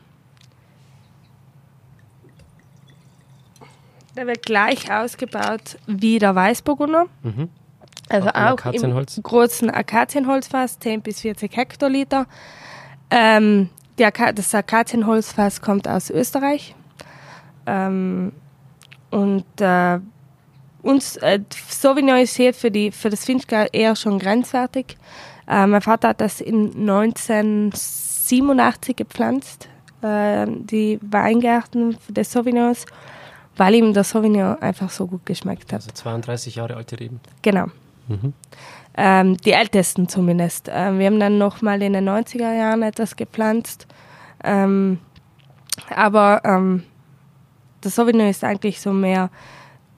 [4.16, 7.06] Der wird gleich ausgebaut wie der Weißburgunder.
[7.22, 7.48] Mhm.
[8.08, 12.26] Also auch, auch im großen Akazienholzfass, 10 bis 40 Hektoliter.
[13.10, 13.68] Ähm,
[14.00, 16.74] Ak das Akazienholzfass kommt aus Österreich.
[17.66, 18.32] Ähm,
[19.10, 20.00] und äh,
[20.86, 24.96] uns, äh, Sauvignon ist hier für, die, für das Finchgau eher schon grenzwertig.
[25.48, 29.68] Äh, mein Vater hat das in 1987 gepflanzt,
[30.02, 32.86] äh, die Weingärten des Sauvignons,
[33.56, 35.80] weil ihm der Sauvignon einfach so gut geschmeckt hat.
[35.80, 37.20] Also 32 Jahre alte Reben.
[37.42, 37.66] Genau.
[38.08, 38.32] Mhm.
[38.96, 40.70] Ähm, die ältesten zumindest.
[40.72, 43.86] Ähm, wir haben dann nochmal in den 90er Jahren etwas gepflanzt.
[44.42, 44.98] Ähm,
[45.94, 46.84] aber ähm,
[47.84, 49.28] der Sauvignon ist eigentlich so mehr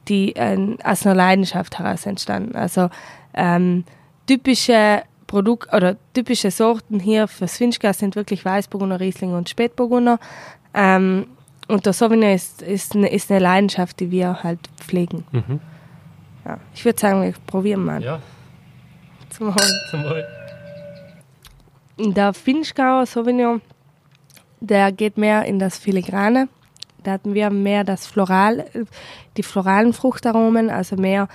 [0.09, 2.57] die äh, aus einer Leidenschaft heraus entstanden.
[2.57, 2.91] Also
[3.35, 3.85] ähm,
[4.27, 10.19] typische Produkt oder typische Sorten hier für Swinchka sind wirklich Weißburgunder, Riesling und Spätburgunder.
[10.75, 11.27] Ähm,
[11.69, 15.25] und der Sauvignon ist, ist, eine, ist eine Leidenschaft, die wir halt pflegen.
[15.33, 15.61] Mhm.
[16.45, 18.03] Ja, ich würde sagen, wir probieren mal.
[18.03, 18.21] Ja.
[19.29, 19.73] Zum Wohl.
[19.91, 20.25] Zum Wohl.
[21.99, 23.61] Der Finchgauer Sauvignon,
[24.61, 26.49] der geht mehr in das Filigrane.
[27.05, 28.67] Da hatten wir mehr das Floral,
[29.37, 31.29] die floralen Fruchtaromen, also mehr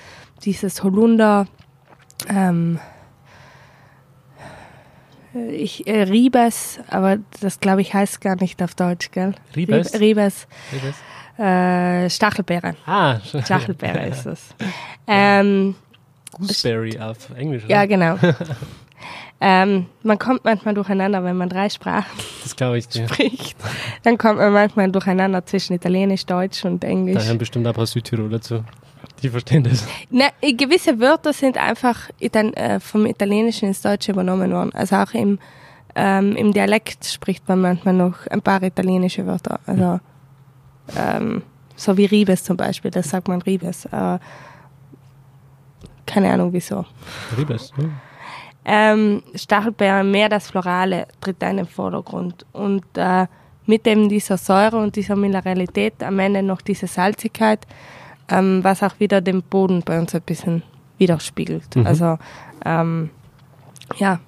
[0.44, 1.48] dieses Holunder,
[2.30, 2.80] ähm,
[5.52, 9.34] ich, äh, Ribes, aber das glaube ich heißt gar nicht auf Deutsch, gell?
[9.56, 10.00] Ribes?
[10.00, 10.48] Ribes.
[10.72, 10.96] Ribes.
[11.40, 12.76] Äh, Stachelbeere.
[12.86, 14.56] Ah, Stachelbeere ist das.
[15.06, 15.76] Ähm,
[16.32, 17.66] Gooseberry auf Englisch.
[17.66, 17.74] Oder?
[17.74, 18.18] Ja, genau.
[19.46, 23.58] ähm, man kommt manchmal durcheinander, wenn man drei Sprachen spricht.
[24.04, 27.18] Dann kommt man manchmal durcheinander zwischen Italienisch, Deutsch und Englisch.
[27.18, 28.64] Da hören bestimmt ein paar Südtiroler zu.
[29.22, 29.86] Die verstehen das.
[30.10, 34.72] Ne, gewisse Wörter sind einfach äh, vom Italienischen ins Deutsche übernommen worden.
[34.74, 35.40] Also auch im,
[35.94, 39.60] ähm, im Dialekt spricht man manchmal noch ein paar italienische Wörter.
[39.66, 40.00] Also
[40.96, 41.42] ähm,
[41.76, 43.88] so wie Ribes zum Beispiel, das sagt man Ribes.
[43.88, 44.20] Äh,
[46.06, 46.86] keine Ahnung wieso.
[47.38, 47.92] Ribes, ne?
[48.66, 52.46] Ähm, Stachelbeeren, mehr das Florale tritt da in den Vordergrund.
[52.54, 53.28] Und äh,
[53.66, 57.66] mit eben dieser Säure und dieser Mineralität am Ende noch diese Salzigkeit
[58.30, 60.64] ähm, was auch wieder den Boden bei uns ein bisschen
[60.98, 61.76] widerspiegelt.
[61.76, 61.88] Mhm.
[61.88, 62.18] Also
[62.66, 63.10] ähm,
[63.98, 64.20] ja.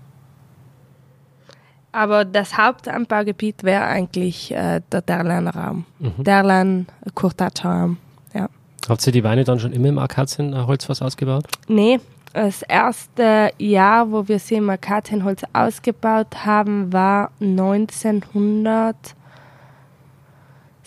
[1.92, 5.86] Aber das Hauptanbaugebiet wäre eigentlich äh, der Derlaner Raum.
[6.00, 6.24] Mhm.
[6.24, 7.98] Derlan, Kurtatscher Raum.
[8.34, 8.50] Ja.
[8.90, 11.46] Habt ihr die Weine dann schon immer im Akazienholzfass ausgebaut?
[11.68, 12.00] Nee,
[12.36, 18.96] das erste Jahr, wo wir sie im Akazienholz ausgebaut haben, war 1900.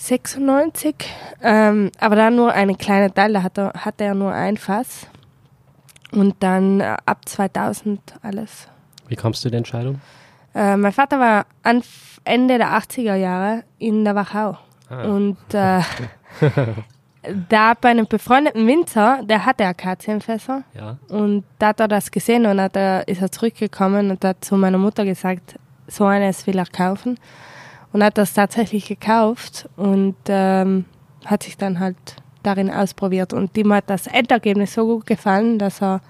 [0.01, 0.95] 96,
[1.43, 5.09] ähm, aber dann nur einen kleinen Teil, da hatte, hatte er nur ein Fass.
[6.13, 8.69] Und dann äh, ab 2000 alles.
[9.09, 10.01] Wie kamst du der Entscheidung?
[10.55, 11.47] Äh, mein Vater war
[12.25, 14.57] Ende der 80er Jahre in der Wachau.
[14.89, 15.03] Ah.
[15.03, 15.81] Und äh,
[17.49, 20.63] da bei einem befreundeten Winzer, der hatte Akazienfässer.
[20.75, 20.99] Ja.
[21.09, 24.57] Und da hat er das gesehen und hat er, ist er zurückgekommen und hat zu
[24.57, 27.19] meiner Mutter gesagt, so eines will er kaufen
[27.93, 30.85] und hat das tatsächlich gekauft und ähm,
[31.25, 31.97] hat sich dann halt
[32.43, 33.33] darin ausprobiert.
[33.33, 36.01] Und ihm hat das Endergebnis so gut gefallen, dass er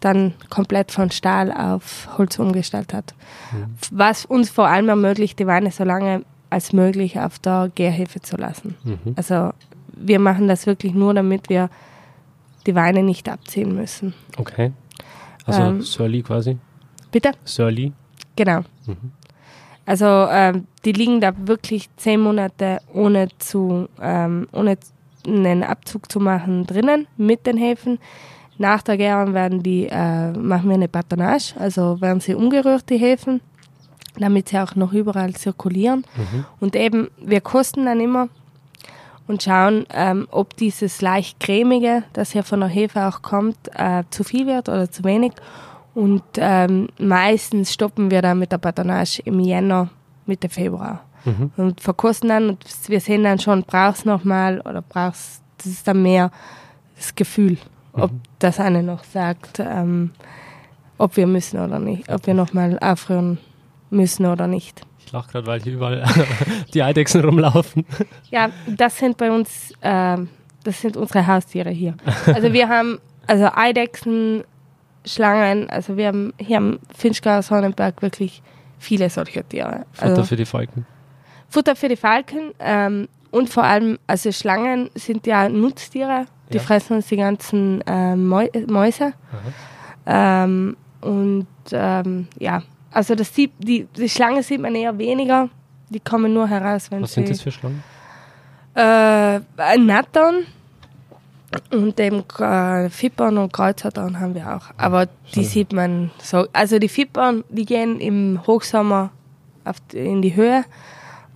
[0.00, 3.14] dann komplett von Stahl auf Holz umgestellt hat.
[3.52, 3.74] Mhm.
[3.90, 8.36] Was uns vor allem ermöglicht, die Weine so lange als möglich auf der Gärhefe zu
[8.36, 8.76] lassen.
[8.84, 9.14] Mhm.
[9.16, 9.50] Also
[10.00, 11.70] wir machen das wirklich nur, damit wir
[12.66, 14.14] die Weine nicht abziehen müssen.
[14.36, 14.72] Okay.
[15.46, 16.58] Also ähm, Surly quasi?
[17.10, 17.32] Bitte?
[17.44, 17.92] Surly?
[18.36, 18.60] Genau.
[18.86, 19.12] Mhm.
[19.86, 24.76] Also ähm, die liegen da wirklich zehn Monate ohne zu ähm, ohne
[25.26, 27.98] einen Abzug zu machen drinnen mit den Hefen.
[28.58, 32.98] Nach der Gärung werden die äh, machen wir eine Batonnage, also werden sie umgerührt die
[32.98, 33.40] Hefen,
[34.18, 36.04] damit sie auch noch überall zirkulieren.
[36.16, 36.44] Mhm.
[36.60, 38.28] Und eben wir kosten dann immer
[39.28, 44.02] und schauen, ähm, ob dieses leicht cremige, das hier von der Hefe auch kommt, äh,
[44.10, 45.32] zu viel wird oder zu wenig.
[45.94, 49.90] Und ähm, meistens stoppen wir dann mit der Batonage im Jänner,
[50.26, 51.04] Mitte Februar.
[51.24, 51.50] Mhm.
[51.56, 55.86] Und verkosten dann und wir sehen dann schon, brauchst du nochmal oder brauchst, das ist
[55.86, 56.30] dann mehr
[56.96, 57.58] das Gefühl,
[57.92, 58.20] ob mhm.
[58.38, 60.10] das eine noch sagt, ähm,
[60.96, 63.38] ob wir müssen oder nicht, ob wir nochmal aufrühren
[63.90, 64.82] müssen oder nicht.
[65.08, 66.04] Ich lache gerade, weil hier überall
[66.74, 67.86] die Eidechsen rumlaufen.
[68.30, 70.18] Ja, das sind bei uns, äh,
[70.64, 71.94] das sind unsere Haustiere hier.
[72.26, 74.44] Also wir haben also Eidechsen,
[75.06, 78.42] Schlangen, also wir haben hier am Finchgau Sonnenberg wirklich
[78.78, 79.86] viele solcher Tiere.
[79.92, 80.84] Futter also, für die Falken.
[81.48, 86.62] Futter für die Falken ähm, und vor allem, also Schlangen sind ja Nutztiere, die ja.
[86.62, 89.14] fressen uns die ganzen äh, Mäuse.
[90.04, 95.48] Ähm, und ähm, ja, also das sieht, die, die Schlange sieht man eher weniger.
[95.90, 97.20] Die kommen nur heraus, wenn Was sie...
[97.20, 97.82] sind das für Schlangen?
[98.74, 100.46] Äh, ein Nattern
[101.70, 104.70] und eben äh, Fippern und Kreuzertern haben wir auch.
[104.76, 106.46] Aber die sieht man so.
[106.52, 109.10] Also die Fippern, die gehen im Hochsommer
[109.64, 110.64] auf, in die Höhe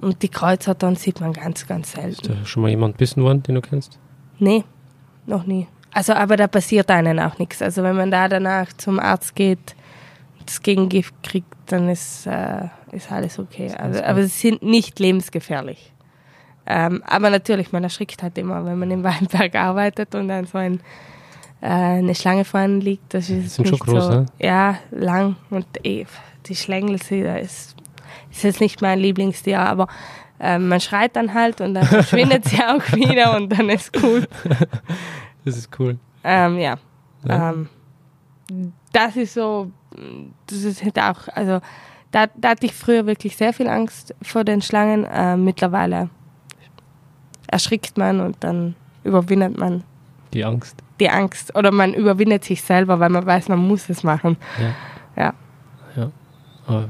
[0.01, 2.11] und die Kreuzertern sieht man ganz, ganz selten.
[2.11, 3.99] Ist da schon mal jemand bissen worden, den du kennst?
[4.39, 4.65] Nee,
[5.27, 5.67] noch nie.
[5.95, 7.63] Also, aber da passiert einem auch nichts.
[7.63, 9.77] Also, wenn man da danach zum Arzt geht,
[10.47, 13.73] das Gegengift kriegt, dann ist, äh, ist alles okay.
[13.77, 15.93] Also, aber sie sind nicht lebensgefährlich.
[16.67, 20.59] Ähm, aber natürlich, man erschrickt halt immer, wenn man im Weinberg arbeitet und dann so
[20.59, 20.81] ein,
[21.61, 23.15] äh, eine Schlange vorne liegt.
[23.15, 24.27] Das ist sind schon groß, so, ne?
[24.39, 26.07] Ja, lang und eh,
[26.47, 27.77] die Schlängel ist, ist
[28.43, 29.89] jetzt nicht mein Lieblingstier, aber
[30.39, 34.27] äh, man schreit dann halt und dann verschwindet sie auch wieder und dann ist cool.
[35.45, 35.99] Das ist cool.
[36.23, 36.77] Ähm, ja.
[37.27, 37.51] ja.
[37.51, 37.69] Ähm,
[38.93, 39.73] das ist so,
[40.47, 41.61] das ist halt auch, also
[42.11, 45.05] da, da hatte ich früher wirklich sehr viel Angst vor den Schlangen.
[45.05, 46.11] Äh, mittlerweile
[47.49, 48.75] erschrickt man und dann
[49.05, 49.85] überwindet man
[50.33, 50.77] die Angst.
[51.01, 51.55] Die Angst.
[51.55, 54.37] Oder man überwindet sich selber, weil man weiß, man muss es machen.
[55.17, 55.35] Ja.
[55.97, 56.11] Ja.
[56.69, 56.85] ja.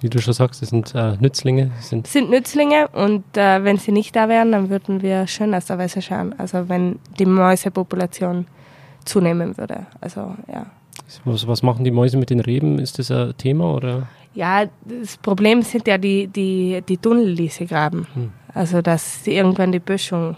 [0.00, 1.70] Wie du schon sagst, das sind äh, Nützlinge.
[1.80, 5.66] Sind, sind Nützlinge und äh, wenn sie nicht da wären, dann würden wir schön aus
[5.66, 6.34] der Weise schauen.
[6.38, 8.46] Also wenn die Mäusepopulation
[9.04, 9.86] zunehmen würde.
[10.00, 10.66] Also ja.
[11.24, 12.78] Was, was machen die Mäuse mit den Reben?
[12.78, 14.08] Ist das ein Thema oder?
[14.34, 18.06] Ja, das Problem sind ja die, die, die Tunnel, die sie graben.
[18.14, 18.32] Hm.
[18.52, 20.36] Also dass irgendwann die Böschung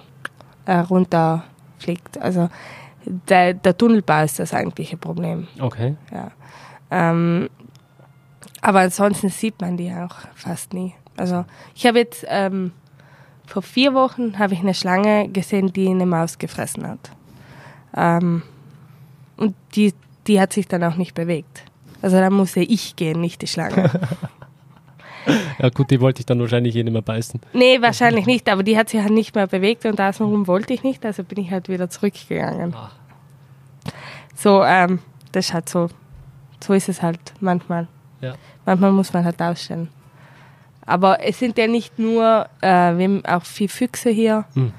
[0.66, 2.18] äh, runterfliegt.
[2.20, 2.48] Also
[3.04, 5.48] der, der Tunnelbau ist das eigentliche Problem.
[5.60, 5.96] Okay.
[6.12, 6.30] Ja.
[6.90, 7.48] Ähm,
[8.60, 10.94] aber ansonsten sieht man die auch fast nie.
[11.16, 11.44] Also
[11.74, 12.72] ich habe jetzt ähm,
[13.46, 17.10] vor vier Wochen habe ich eine Schlange gesehen, die eine Maus gefressen hat.
[17.96, 18.42] Ähm,
[19.36, 19.94] und die,
[20.28, 21.64] die hat sich dann auch nicht bewegt.
[22.02, 23.90] Also da musste ich gehen, nicht die Schlange.
[25.58, 27.40] ja gut, die wollte ich dann wahrscheinlich eh nicht mehr beißen.
[27.52, 30.84] Nee, wahrscheinlich nicht, aber die hat sich halt nicht mehr bewegt und außenrum wollte ich
[30.84, 32.74] nicht, also bin ich halt wieder zurückgegangen.
[32.76, 32.92] Ach.
[34.36, 35.00] So, ähm,
[35.32, 35.88] das ist halt so,
[36.62, 37.88] so ist es halt manchmal.
[38.20, 38.34] Ja.
[38.64, 39.88] Manchmal muss man halt ausstellen.
[40.86, 44.44] Aber es sind ja nicht nur, äh, wir haben auch viele Füchse hier.
[44.54, 44.72] Hm.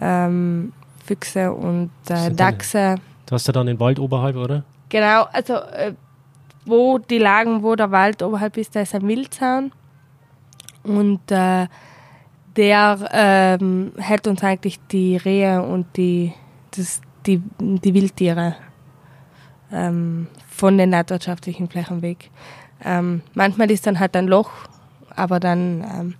[0.00, 0.72] Ähm,
[1.04, 2.96] Füchse und äh, Dachse.
[3.26, 4.64] Du hast ja dann den Wald oberhalb, oder?
[4.92, 5.94] Genau, also äh,
[6.66, 9.72] wo die Lagen, wo der Wald oberhalb ist, da ist ein Wildzaun.
[10.82, 11.66] Und äh,
[12.56, 16.34] der ähm, hält uns eigentlich die Rehe und die,
[16.76, 18.56] das, die, die Wildtiere
[19.72, 22.30] ähm, von den landwirtschaftlichen Flächen weg.
[22.84, 24.50] Ähm, manchmal ist dann halt ein Loch,
[25.16, 26.14] aber dann ähm,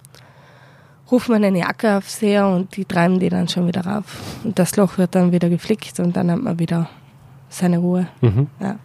[1.11, 4.23] ruft man eine Jacke aufs Seher und die treiben die dann schon wieder rauf.
[4.45, 6.89] Und das Loch wird dann wieder geflickt und dann hat man wieder
[7.53, 8.09] seine Ruhe.
[8.21, 8.49] Mhm.
[8.61, 8.79] Ja.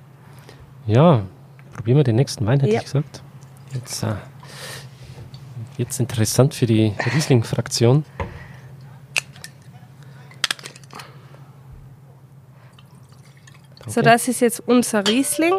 [0.86, 1.22] ja,
[1.74, 2.80] probieren wir den nächsten Wein, hätte ja.
[2.80, 3.22] ich gesagt.
[3.74, 4.16] Jetzt, äh,
[5.78, 8.06] jetzt interessant für die Riesling-Fraktion.
[13.88, 15.54] So, das ist jetzt unser Riesling.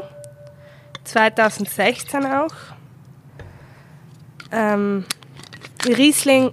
[1.04, 2.54] 2016 auch.
[4.52, 5.04] Ähm,
[5.86, 6.52] Riesling,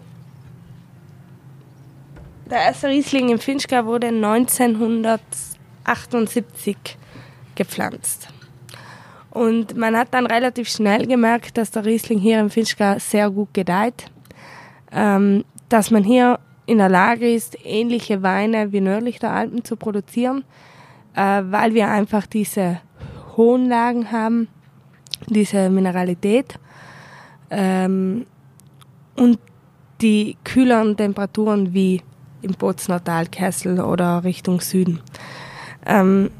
[2.50, 4.12] der erste Riesling im Finchgau wurde
[5.86, 6.98] 1978
[7.56, 8.28] gepflanzt.
[9.30, 13.54] Und man hat dann relativ schnell gemerkt, dass der Riesling hier im Finchgau sehr gut
[13.54, 14.06] gedeiht.
[14.91, 19.76] Ähm, dass man hier in der Lage ist, ähnliche Weine wie nördlich der Alpen zu
[19.76, 20.43] produzieren,
[21.15, 22.80] äh, weil wir einfach diese
[23.36, 24.48] hohen Lagen haben,
[25.28, 26.60] diese Mineralität
[27.50, 28.26] ähm,
[29.15, 29.39] und
[30.02, 32.02] die kühleren Temperaturen wie
[32.41, 35.00] im Bozner Tal, Kessel oder Richtung Süden.
[35.86, 36.32] Ähm,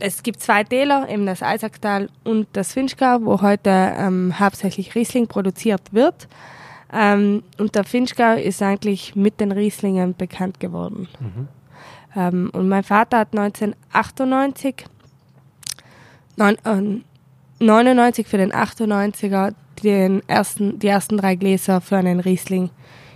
[0.00, 5.26] es gibt zwei Täler, eben das Eisacktal und das Finchgau, wo heute ähm, hauptsächlich Riesling
[5.26, 6.28] produziert wird.
[6.92, 11.08] Ähm, und der Finchgau ist eigentlich mit den Rieslingen bekannt geworden.
[11.20, 11.48] Mhm.
[12.14, 14.86] Ähm, und mein Vater hat 1998,
[16.36, 22.70] neun, äh, 99 für den 98er den ersten, die ersten drei Gläser für einen Riesling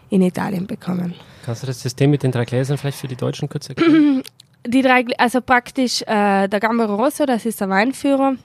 [0.08, 1.14] in Italien bekommen.
[1.44, 4.22] Kannst du das System mit den drei Gläsern vielleicht für die Deutschen kurz erklären?
[4.66, 8.36] Die drei, also praktisch äh, der Gambero Rosso, das ist der Weinführer,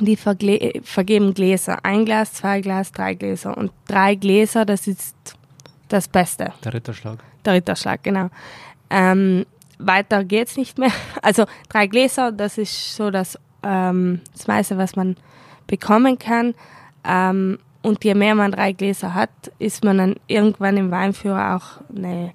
[0.00, 1.84] die vergeben Gläser.
[1.84, 3.56] Ein Glas, zwei Glas, drei Gläser.
[3.56, 5.14] Und drei Gläser, das ist
[5.88, 6.52] das Beste.
[6.64, 7.18] Der Ritterschlag.
[7.44, 8.30] Der Ritterschlag, genau.
[8.90, 9.44] Ähm,
[9.78, 10.92] weiter geht's nicht mehr.
[11.22, 15.16] Also drei Gläser, das ist so das, ähm, das meiste, was man
[15.66, 16.54] bekommen kann.
[17.04, 21.80] Ähm, und je mehr man drei Gläser hat, ist man dann irgendwann im Weinführer auch
[21.94, 22.32] eine,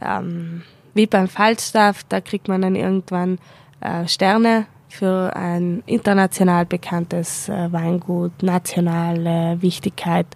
[0.00, 0.62] ähm,
[0.94, 3.38] wie beim Falstaff, da kriegt man dann irgendwann
[3.80, 10.26] äh, Sterne für ein international bekanntes äh, Weingut, nationale Wichtigkeit.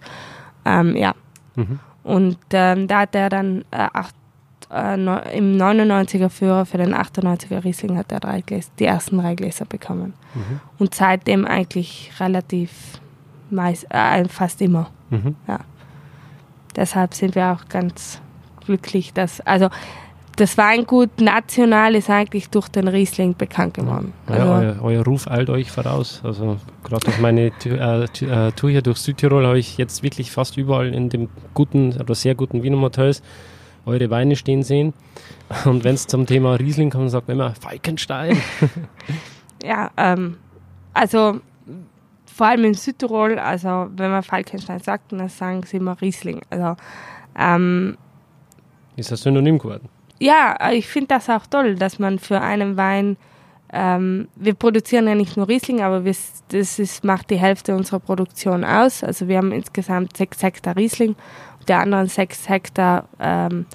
[0.65, 1.13] Ähm, ja.
[1.55, 1.79] Mhm.
[2.03, 4.15] Und ähm, da hat er dann äh, acht,
[4.71, 4.95] äh,
[5.37, 9.65] im 99er Führer für den 98er Riesling hat er drei Gläser, die ersten drei Gläser
[9.65, 10.13] bekommen.
[10.33, 10.59] Mhm.
[10.77, 12.99] Und seitdem eigentlich relativ
[13.49, 14.89] meist, äh, fast immer.
[15.09, 15.35] Mhm.
[15.47, 15.59] Ja.
[16.75, 18.21] Deshalb sind wir auch ganz
[18.65, 19.69] glücklich, dass, also
[20.39, 24.13] das Weingut national ist eigentlich durch den Riesling bekannt geworden.
[24.29, 26.21] Ja, also euer, euer, Ruf eilt euch voraus.
[26.23, 30.57] Also gerade durch meine äh, äh, Tour hier durch Südtirol habe ich jetzt wirklich fast
[30.57, 33.21] überall in dem guten oder sehr guten Wiener Hotels
[33.85, 34.93] eure Weine stehen sehen.
[35.65, 38.37] Und wenn es zum Thema Riesling kommt, sagt man immer Falkenstein.
[39.63, 40.37] ja, ähm,
[40.93, 41.41] also
[42.25, 46.41] vor allem in Südtirol, also wenn man Falkenstein sagt, dann sagen sie immer Riesling.
[46.49, 46.75] Also,
[47.37, 47.97] ähm,
[48.95, 49.89] ist das Synonym geworden?
[50.19, 53.17] Ja, ich finde das auch toll, dass man für einen Wein,
[53.71, 56.15] ähm, wir produzieren ja nicht nur Riesling, aber wir,
[56.49, 59.03] das ist, macht die Hälfte unserer Produktion aus.
[59.03, 61.15] Also wir haben insgesamt sechs Hektar Riesling,
[61.67, 63.65] die anderen sechs Hektar ähm,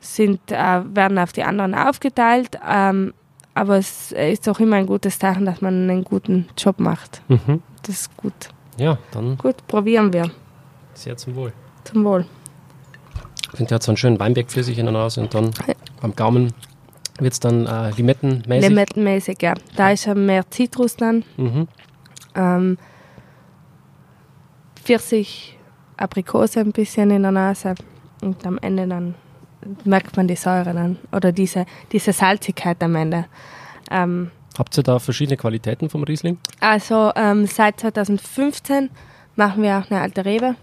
[0.00, 2.58] sind, äh, werden auf die anderen aufgeteilt.
[2.68, 3.14] Ähm,
[3.54, 7.22] aber es ist auch immer ein gutes Zeichen, dass man einen guten Job macht.
[7.28, 7.62] Mhm.
[7.82, 8.50] Das ist gut.
[8.76, 9.36] Ja, dann.
[9.36, 10.30] Gut, probieren wir.
[10.94, 11.52] Sehr zum Wohl.
[11.84, 12.24] Zum Wohl.
[13.58, 15.74] Und der hat so einen schönen Weinberg für sich in der Nase und dann ja.
[16.02, 16.52] am Gaumen
[17.18, 18.68] wird es dann äh, limettenmäßig.
[18.68, 19.54] Limettenmäßig, ja.
[19.76, 21.24] Da ist ja mehr Zitrus dann.
[21.36, 21.68] Mhm.
[22.34, 22.78] Ähm,
[24.84, 25.58] Pfirsich,
[25.96, 27.74] Aprikose ein bisschen in der Nase
[28.22, 29.14] und am Ende dann
[29.84, 33.26] merkt man die Säure dann oder diese, diese Salzigkeit am Ende.
[33.90, 36.38] Ähm, Habt ihr da verschiedene Qualitäten vom Riesling?
[36.60, 38.90] Also ähm, seit 2015
[39.36, 40.56] machen wir auch eine alte Rebe.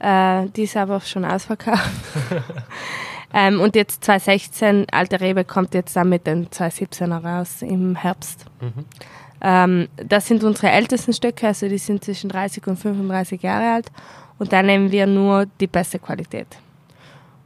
[0.00, 1.90] Äh, die ist aber schon ausverkauft.
[3.34, 8.46] ähm, und jetzt 2016, alte Rebe kommt jetzt dann mit den 2017er raus im Herbst.
[8.60, 8.84] Mhm.
[9.42, 13.92] Ähm, das sind unsere ältesten Stücke, also die sind zwischen 30 und 35 Jahre alt.
[14.38, 16.46] Und da nehmen wir nur die beste Qualität.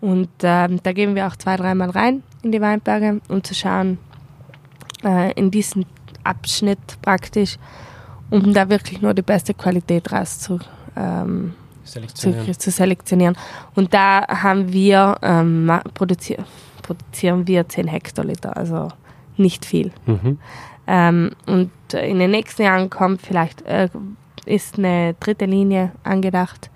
[0.01, 3.99] Und ähm, da gehen wir auch zwei, dreimal rein in die Weinberge, um zu schauen,
[5.03, 5.87] äh, in diesen
[6.23, 7.57] Abschnitt praktisch,
[8.31, 10.61] um da wirklich nur die beste Qualität raus zu,
[10.97, 12.47] ähm, selektionieren.
[12.47, 13.37] Zu, zu, selektionieren.
[13.75, 16.45] Und da haben wir, ähm, produzier
[16.83, 18.89] produzieren wir 10 Hektoliter, also
[19.39, 19.91] nicht viel.
[20.05, 20.39] Mhm.
[20.87, 23.89] Ähm, und in den nächsten Jahren kommt vielleicht, äh,
[24.45, 26.69] ist eine dritte Linie angedacht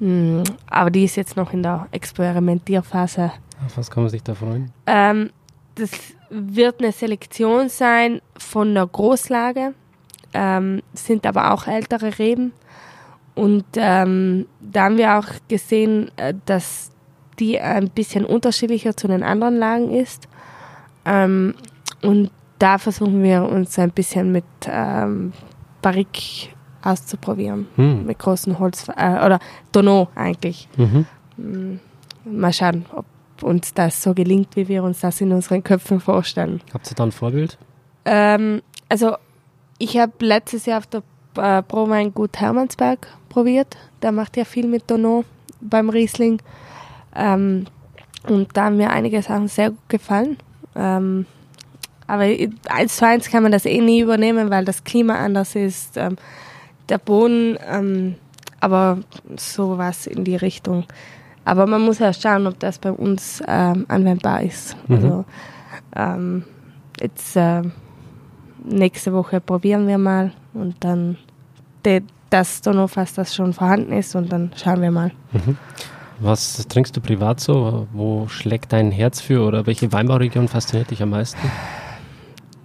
[0.00, 3.32] hm, aber die ist jetzt noch in der Experimentierphase.
[3.64, 4.72] Auf was kann man sich da freuen?
[4.86, 5.30] Ähm,
[5.74, 5.90] das
[6.30, 9.74] wird eine Selektion sein von der Großlage,
[10.32, 12.52] ähm, sind aber auch ältere Reben.
[13.34, 16.90] Und ähm, da haben wir auch gesehen, äh, dass
[17.38, 20.28] die ein bisschen unterschiedlicher zu den anderen Lagen ist.
[21.04, 21.54] Ähm,
[22.02, 25.32] und da versuchen wir uns ein bisschen mit ähm,
[25.80, 26.50] Barrique
[26.82, 27.66] auszuprobieren.
[27.76, 28.06] Hm.
[28.06, 29.38] Mit großen Holz, äh, oder
[29.72, 30.68] Tonneau eigentlich.
[30.76, 31.06] Mhm.
[31.36, 31.80] Hm,
[32.24, 33.06] mal schauen, ob
[33.42, 36.60] uns das so gelingt, wie wir uns das in unseren Köpfen vorstellen.
[36.72, 37.58] Habt ihr da ein Vorbild?
[38.04, 39.16] Ähm, also,
[39.78, 41.02] ich habe letztes Jahr auf der
[41.36, 43.76] äh, Prowein Gut Hermannsberg probiert.
[44.02, 45.24] Der macht ja viel mit Tonneau
[45.60, 46.40] beim Riesling.
[47.14, 47.66] Ähm,
[48.28, 50.36] und da haben mir einige Sachen sehr gut gefallen.
[50.74, 51.26] Ähm,
[52.06, 52.24] aber
[52.68, 55.96] eins zu eins kann man das eh nie übernehmen, weil das Klima anders ist.
[55.96, 56.16] Ähm,
[56.88, 58.16] der Boden, ähm,
[58.58, 58.98] aber
[59.36, 60.84] sowas in die Richtung.
[61.44, 64.76] Aber man muss ja schauen, ob das bei uns ähm, anwendbar ist.
[64.88, 64.96] Mhm.
[64.96, 65.24] Also
[65.96, 66.44] ähm,
[67.00, 67.62] jetzt äh,
[68.64, 71.16] nächste Woche probieren wir mal und dann
[72.30, 75.10] das Donofas, das schon vorhanden ist und dann schauen wir mal.
[75.32, 75.56] Mhm.
[76.20, 77.88] Was trinkst du privat so?
[77.92, 81.38] Wo schlägt dein Herz für oder welche Weinbauregion fasziniert dich am meisten?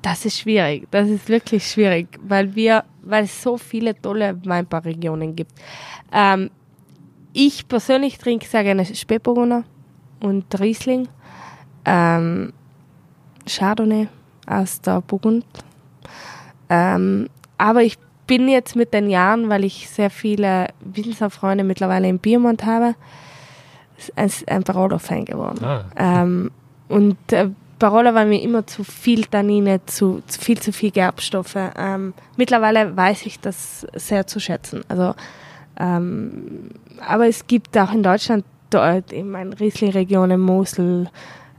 [0.02, 0.88] Das ist schwierig.
[0.92, 5.54] Das ist wirklich schwierig, weil wir, weil es so viele tolle Weinbauregionen gibt.
[6.12, 6.52] Ähm,
[7.34, 9.64] ich persönlich trinke sehr gerne Spätburgunder
[10.20, 11.08] und Riesling.
[11.86, 12.54] Ähm,
[13.48, 14.08] Chardonnay
[14.48, 15.46] aus der Burgund.
[16.70, 17.98] Ähm, aber ich
[18.28, 22.96] bin jetzt mit den Jahren, weil ich sehr viele Winzerfreunde mittlerweile im Biermont habe,
[24.16, 25.64] ein, Barolo-Fan geworden.
[25.64, 25.86] Ah.
[25.96, 26.52] Ähm,
[26.88, 27.50] und äh,
[27.80, 31.58] Barolo war mir immer zu viel Tannine, zu, zu viel zu viel Gerbstoffe.
[31.78, 34.84] Ähm, mittlerweile weiß ich das sehr zu schätzen.
[34.88, 35.14] Also,
[35.80, 36.70] ähm,
[37.06, 41.10] aber es gibt auch in Deutschland dort in meinen Riesling-Regionen Mosel,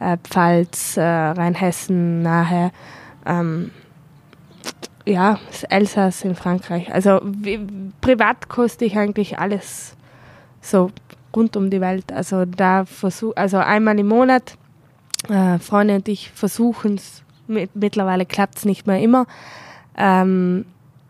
[0.00, 2.70] äh, Pfalz, äh, Rheinhessen nahe.
[3.24, 3.70] Ähm,
[5.06, 6.92] ja, das Elsass in Frankreich.
[6.92, 7.60] Also wie,
[8.00, 9.96] privat koste ich eigentlich alles
[10.60, 10.90] so
[11.34, 12.12] rund um die Welt.
[12.12, 14.56] Also da versuch, also einmal im Monat.
[15.28, 17.22] Äh, Freunde und ich versuchen es.
[17.48, 19.26] Mittlerweile klappt es nicht mehr immer.
[19.96, 20.64] Ähm,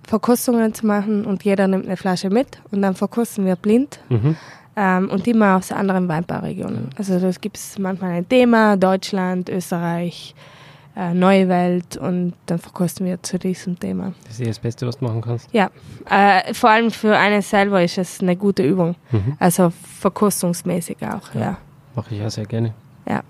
[0.07, 3.99] Verkostungen zu machen und jeder nimmt eine Flasche mit und dann verkosten wir blind.
[4.11, 4.37] Mhm.
[4.77, 6.91] Ähm, und immer aus anderen Weinbauregionen.
[6.99, 10.35] Also das gibt es manchmal ein Thema, Deutschland, Österreich,
[10.97, 14.15] äh, Neue Welt und dann verkosten wir zu diesem Thema.
[14.25, 15.53] Das ist eh das Beste, was du machen kannst.
[15.53, 15.71] Ja,
[16.09, 18.97] äh, vor allem für einen selber ist es eine gute Übung.
[19.11, 19.37] Mhm.
[19.39, 19.71] Also
[20.01, 21.41] verkostungsmäßig auch, ja.
[21.41, 21.59] ja.
[21.95, 22.73] Mache ich ja sehr gerne.
[23.07, 23.23] Ja.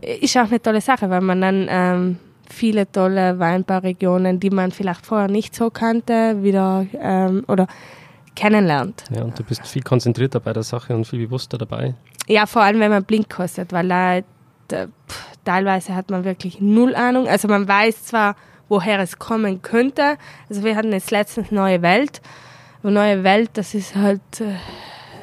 [0.00, 5.04] Ist auch eine tolle Sache, weil man dann ähm, viele tolle Weinbauregionen, die man vielleicht
[5.06, 7.66] vorher nicht so kannte, wieder ähm, oder
[8.36, 9.04] kennenlernt.
[9.10, 11.94] Ja, und du bist viel konzentrierter bei der Sache und viel bewusster dabei.
[12.26, 14.20] Ja, vor allem, wenn man blind kostet, weil da,
[14.68, 17.26] da pff, teilweise hat man wirklich null Ahnung.
[17.26, 18.36] Also man weiß zwar,
[18.68, 20.18] woher es kommen könnte.
[20.50, 22.20] Also wir hatten jetzt letztens Neue Welt.
[22.82, 24.20] Und Neue Welt, das ist halt,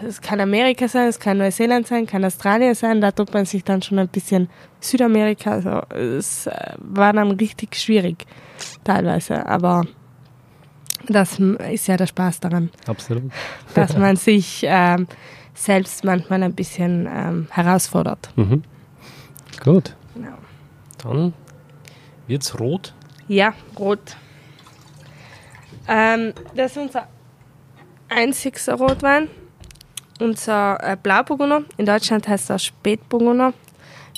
[0.03, 3.01] es äh, kann Amerika sein, es kann Neuseeland sein, kann Australien sein.
[3.01, 4.49] Da tut man sich dann schon ein bisschen
[4.80, 5.51] Südamerika.
[5.51, 8.26] Also es äh, war dann richtig schwierig
[8.84, 9.45] teilweise.
[9.45, 9.84] Aber
[11.07, 11.39] das
[11.71, 12.71] ist ja der Spaß daran.
[12.88, 13.32] Absolut.
[13.76, 15.05] Dass man sich ähm,
[15.53, 18.32] selbst manchmal ein bisschen ähm, herausfordert.
[18.36, 18.63] Mhm.
[19.63, 19.95] Gut.
[21.06, 21.34] Dann
[22.28, 22.93] es rot.
[23.28, 24.18] Ja, rot.
[25.88, 27.08] Ähm, das ist unser
[28.10, 29.30] einzigster Rotwein.
[30.20, 31.64] Unser äh, Blauburgunder.
[31.78, 33.53] In Deutschland heißt er Spätburgunder.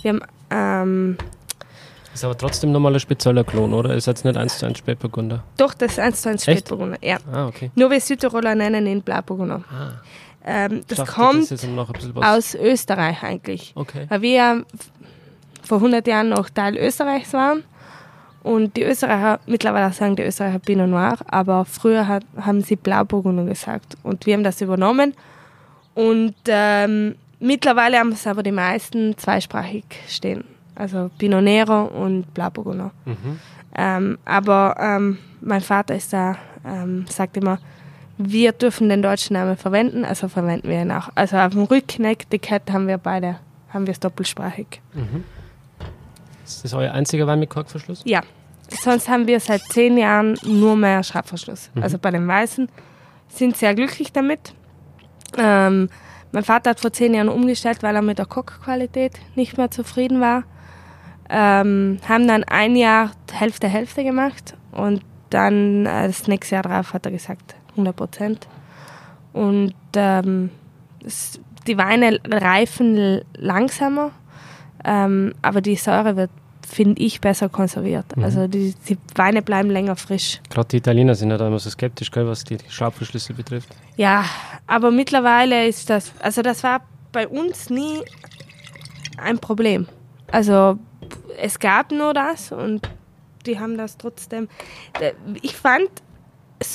[0.02, 1.18] Wir haben ähm,
[2.18, 3.94] ist aber trotzdem nochmal ein spezieller Klon, oder?
[3.94, 5.44] Ist jetzt nicht 1 zu 1 Spätburgunder?
[5.56, 7.18] Doch, das ist 1 zu 1 Spätburgunder, ja.
[7.32, 7.70] Ah, okay.
[7.76, 9.64] Nur wir Südtiroler nennen ihn Blauburgunder.
[9.70, 10.02] Ah.
[10.44, 11.68] Ähm, das dachte, kommt das
[12.16, 13.72] aus Österreich eigentlich.
[13.76, 14.08] Okay.
[14.10, 14.66] Weil wir
[15.68, 17.64] vor 100 Jahren noch Teil Österreichs waren.
[18.44, 23.44] Und die Österreicher, mittlerweile sagen die Österreicher Pinot Noir, aber früher hat, haben sie Blauburgunder
[23.44, 23.98] gesagt.
[24.04, 25.14] Und wir haben das übernommen.
[25.96, 30.44] Und ähm, mittlerweile haben es aber die meisten zweisprachig stehen
[30.78, 32.92] also Pinot Nero und Blauburgunder.
[33.06, 33.40] Mhm.
[33.76, 37.60] Ähm, aber ähm, mein Vater ist da, ähm, sagt immer,
[38.18, 41.10] wir dürfen den deutschen Namen verwenden, also verwenden wir ihn auch.
[41.16, 43.38] Also auf dem Rückenetikett haben wir beide,
[43.70, 44.82] haben wir es doppelsprachig.
[44.94, 45.24] Mhm.
[46.48, 48.02] Ist das euer einziger Wein mit Korkverschluss?
[48.06, 48.22] Ja.
[48.70, 51.70] Sonst haben wir seit zehn Jahren nur mehr Schraubverschluss.
[51.74, 51.84] Mhm.
[51.84, 52.68] Also bei den Weißen
[53.30, 54.54] sind sehr glücklich damit.
[55.38, 55.90] Ähm,
[56.32, 60.20] mein Vater hat vor zehn Jahren umgestellt, weil er mit der Kochqualität nicht mehr zufrieden
[60.20, 60.44] war.
[61.30, 66.94] Ähm, haben dann ein Jahr Hälfte, Hälfte gemacht und dann äh, das nächste Jahr drauf
[66.94, 68.48] hat er gesagt 100 Prozent.
[69.34, 70.50] Und ähm,
[71.06, 74.12] es, die Weine reifen langsamer,
[74.84, 76.30] ähm, aber die Säure wird,
[76.68, 78.16] finde ich, besser konserviert.
[78.16, 78.24] Mhm.
[78.24, 80.42] Also die, die, Weine bleiben länger frisch.
[80.50, 83.70] Gerade die Italiener sind ja da immer so skeptisch, gell, was die Schraubverschlüssel betrifft.
[83.96, 84.26] Ja,
[84.66, 88.02] aber mittlerweile ist das, also das war bei uns nie
[89.18, 89.88] ein Problem.
[90.32, 90.78] Also
[91.40, 92.90] es gab nur das und
[93.46, 94.50] die haben das trotzdem.
[95.00, 95.90] Äh, ich fand,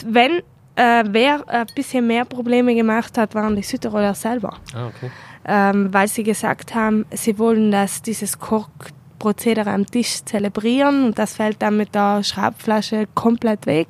[0.07, 0.43] wenn
[0.77, 4.57] äh, wer ein bisschen mehr Probleme gemacht hat, waren die Südtiroler selber.
[4.75, 5.11] Ah, okay.
[5.45, 11.35] Ähm, weil sie gesagt haben, sie wollen dass dieses Kochprozedere am Tisch zelebrieren und das
[11.35, 13.89] fällt dann mit der Schraubflasche komplett weg.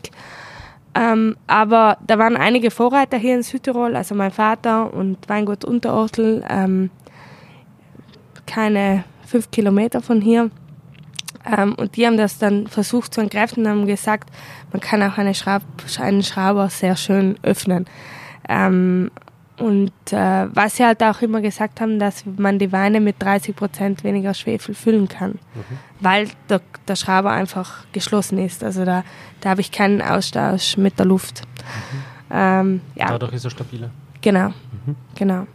[0.94, 6.44] Ähm, aber da waren einige Vorreiter hier in Südtirol, also mein Vater und Weingut Unterortel,
[6.48, 6.90] ähm,
[8.46, 10.50] keine fünf Kilometer von hier.
[11.50, 14.30] Ähm, und die haben das dann versucht zu entkräften und haben gesagt,
[14.72, 15.62] man kann auch eine Schraub,
[15.98, 17.86] einen Schrauber sehr schön öffnen.
[18.48, 19.10] Ähm,
[19.58, 23.54] und äh, was sie halt auch immer gesagt haben, dass man die Weine mit 30
[23.54, 25.78] Prozent weniger Schwefel füllen kann, mhm.
[26.00, 28.64] weil der, der Schrauber einfach geschlossen ist.
[28.64, 29.04] Also da,
[29.40, 31.42] da habe ich keinen Austausch mit der Luft.
[31.42, 32.02] Mhm.
[32.30, 33.08] Ähm, ja.
[33.08, 33.90] Dadurch ist er stabiler.
[34.22, 34.96] Genau, mhm.
[35.14, 35.46] genau.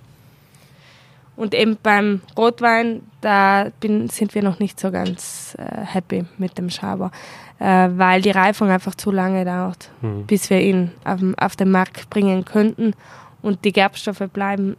[1.36, 6.58] Und eben beim Rotwein, da bin, sind wir noch nicht so ganz äh, happy mit
[6.58, 7.12] dem Schaber,
[7.60, 10.26] äh, weil die Reifung einfach zu lange dauert, mhm.
[10.26, 12.94] bis wir ihn auf, auf, den Markt bringen könnten.
[13.42, 14.76] Und die Gerbstoffe bleiben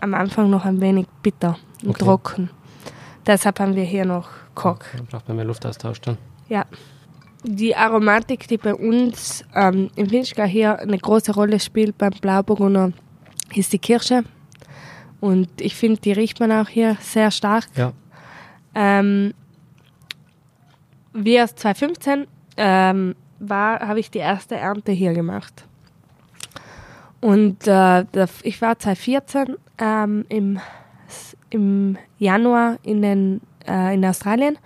[0.00, 2.04] am Anfang noch ein wenig bitter und Okay.
[2.04, 2.50] trocken.
[3.26, 4.86] Deshalb haben wir hier noch Kork.
[4.96, 6.18] Da braucht man mehr Luftaustausch dann.
[6.48, 6.64] Ja.
[7.44, 12.92] Die Aromatik, die bei uns ähm, im Finchgau hier eine große Rolle spielt beim Blauburgunder,
[13.54, 14.24] ist die Kirsche.
[15.20, 17.66] Und ich finde, die riecht man auch hier sehr stark.
[17.76, 17.92] Ja.
[18.74, 19.32] Ähm,
[21.12, 22.26] wir 2015
[22.56, 25.64] ähm, war, habe ich die erste Ernte hier gemacht.
[27.20, 28.04] Und äh,
[28.42, 30.60] ich war 2014 ähm, im,
[31.50, 34.56] im Januar in, den, äh, in Australien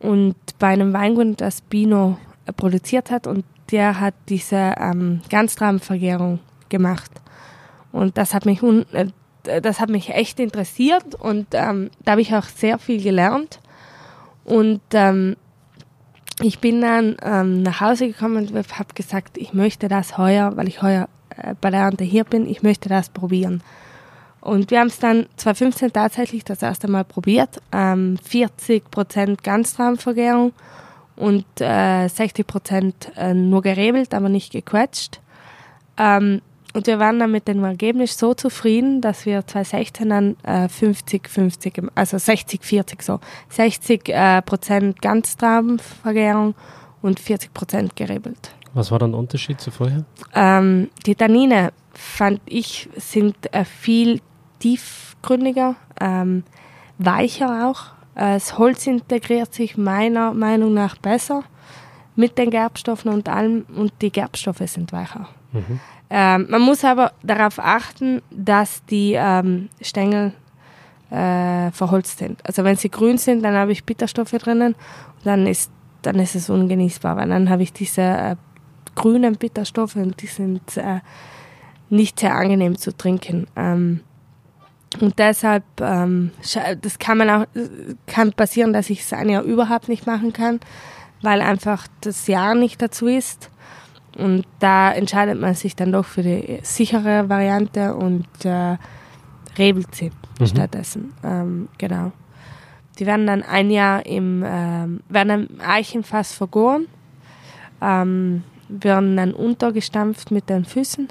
[0.00, 6.40] und bei einem Weingut, das Bino äh, produziert hat und der hat diese ähm, Ganztraubenvergärung
[6.68, 7.10] gemacht.
[7.92, 9.06] Und das hat mich äh,
[9.62, 13.60] das hat mich echt interessiert und ähm, da habe ich auch sehr viel gelernt.
[14.44, 15.36] Und ähm,
[16.42, 20.68] ich bin dann ähm, nach Hause gekommen und habe gesagt, ich möchte das heuer, weil
[20.68, 21.08] ich heuer
[21.42, 23.62] äh, der Ernte hier bin, ich möchte das probieren.
[24.40, 27.60] Und wir haben es dann 2015 tatsächlich das erste Mal probiert.
[27.72, 30.52] Ähm, 40% Ganztraubenvergärung
[31.16, 35.20] und äh, 60% äh, nur gerebelt, aber nicht gequetscht.
[35.98, 36.40] Ähm,
[36.72, 41.70] und wir waren dann mit dem Ergebnis so zufrieden, dass wir 2016 dann äh, 50-50,
[41.70, 44.98] gem- also 60-40 so, 60 äh, Prozent
[47.02, 48.54] und 40 Prozent gerebelt.
[48.74, 50.04] Was war dann der Unterschied zu vorher?
[50.34, 54.20] Ähm, die Tannine, fand ich, sind äh, viel
[54.60, 56.44] tiefgründiger, ähm,
[56.98, 57.86] weicher auch.
[58.14, 61.42] Äh, das Holz integriert sich meiner Meinung nach besser
[62.16, 65.28] mit den Gerbstoffen und allem und die Gerbstoffe sind weicher.
[65.52, 65.80] Mhm.
[66.10, 70.32] Ähm, man muss aber darauf achten, dass die ähm, Stängel
[71.10, 72.44] äh, verholzt sind.
[72.46, 75.70] Also wenn sie grün sind, dann habe ich Bitterstoffe drinnen und dann ist,
[76.02, 78.36] dann ist es ungenießbar, weil dann habe ich diese äh,
[79.00, 81.00] grünen Bitterstoffe und die sind äh,
[81.88, 83.46] nicht sehr angenehm zu trinken.
[83.56, 84.00] Ähm,
[85.00, 86.32] und deshalb, ähm,
[86.82, 87.46] das kann man auch,
[88.06, 90.60] kann passieren, dass ich es ein Jahr überhaupt nicht machen kann,
[91.22, 93.50] weil einfach das Jahr nicht dazu ist.
[94.18, 98.76] Und da entscheidet man sich dann doch für die sichere Variante und äh,
[99.56, 100.46] rebelt sie Mhm.
[100.46, 101.12] stattdessen.
[101.22, 102.12] Ähm, genau.
[102.98, 106.86] Die werden dann ein Jahr im, ähm, werden im Eichenfass vergoren,
[107.80, 111.08] ähm, werden dann untergestampft mit den Füßen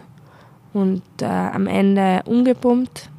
[0.74, 3.10] und äh, am Ende umgepumpt.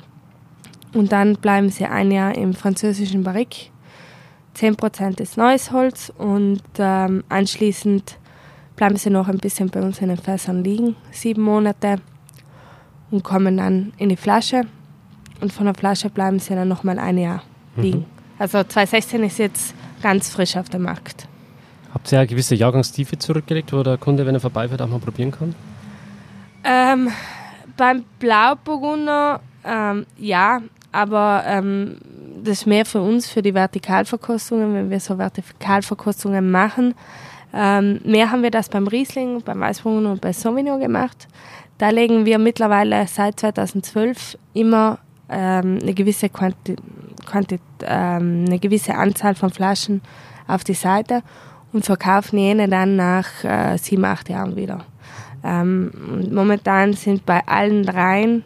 [0.93, 3.70] Und dann bleiben sie ein Jahr im französischen Barrique.
[4.57, 8.18] 10% ist neues Holz und ähm, anschließend
[8.76, 12.01] bleiben sie noch ein bisschen bei uns in den Fässern liegen, sieben Monate,
[13.11, 14.62] und kommen dann in die Flasche.
[15.41, 17.43] Und von der Flasche bleiben sie dann nochmal ein Jahr
[17.76, 18.07] liegen.
[18.38, 21.30] Also 2016 ist jetzt ganz frisch auf dem Markt.
[21.93, 25.32] Habt ihr eine gewisse Jahrgangstiefe zurückgelegt, wo der Kunde, wenn er vorbeifährt, auch mal probieren
[25.32, 25.55] kann?
[26.64, 27.09] Ähm,
[27.76, 30.61] beim Blauburgunder ähm, ja,
[30.93, 31.97] aber ähm,
[32.43, 36.95] das ist mehr für uns, für die Vertikalverkostungen, wenn wir so Vertikalverkostungen machen.
[37.53, 41.28] Ähm, mehr haben wir das beim Riesling, beim Weißburgunder und bei Sauvignon gemacht.
[41.78, 46.76] Da legen wir mittlerweile seit 2012 immer ähm, eine, gewisse Quanti
[47.26, 50.01] Quanti ähm, eine gewisse Anzahl von Flaschen
[50.47, 51.22] auf die Seite
[51.72, 54.84] und verkaufen jene dann nach äh, sieben, acht Jahren wieder.
[55.42, 55.90] Ähm,
[56.30, 58.44] momentan sind bei allen dreien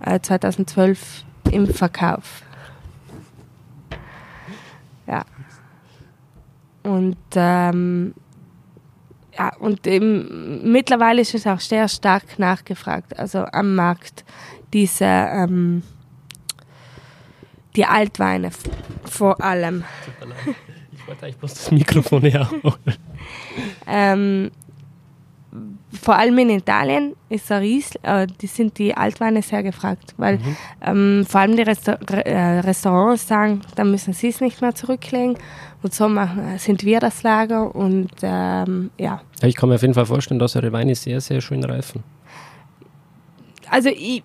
[0.00, 2.42] äh, 2012 im Verkauf.
[5.06, 5.24] Ja.
[6.82, 8.14] Und ähm,
[9.38, 14.24] ja, und eben, mittlerweile ist es auch sehr stark nachgefragt, also am Markt,
[14.72, 15.82] diese, ähm,
[17.76, 18.50] die Altweine
[19.04, 19.84] vor allem.
[21.12, 22.74] Ich wollte eigentlich bloß das Mikrofon herholen.
[23.86, 24.50] Ähm,
[26.00, 30.40] vor allem in Italien ist Ries, äh, die sind die Altweine sehr gefragt, weil
[30.80, 34.74] ähm, vor allem die Resta Re äh, Restaurants sagen, da müssen sie es nicht mehr
[34.74, 35.36] zurücklegen
[35.82, 39.20] und so machen, sind wir das Lager und ähm, ja.
[39.42, 42.02] Ja, ich kann mir auf jeden Fall vorstellen, dass eure Weine sehr, sehr schön reifen.
[43.68, 44.22] Also ich,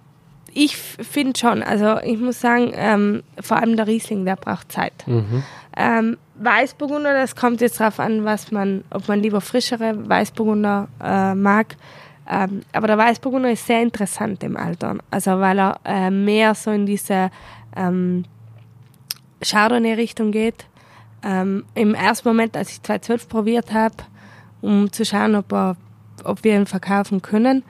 [0.58, 5.06] ich finde schon, also ich muss sagen, ähm, vor allem der Riesling, der braucht Zeit.
[5.06, 5.44] Mhm.
[5.76, 11.36] Ähm, Weißburgunder, das kommt jetzt darauf an, was man, ob man lieber frischere Weißburgunder äh,
[11.36, 11.76] mag.
[12.28, 16.72] Ähm, aber der Weißburgunder ist sehr interessant im Alter, also weil er äh, mehr so
[16.72, 17.30] in diese
[17.76, 18.26] ähm,
[19.44, 20.66] Chardonnay-Richtung geht.
[21.24, 23.96] Ähm, Im ersten Moment, als ich 2012 probiert habe,
[24.62, 25.78] um zu schauen, ob, er,
[26.24, 27.64] ob wir ihn verkaufen können,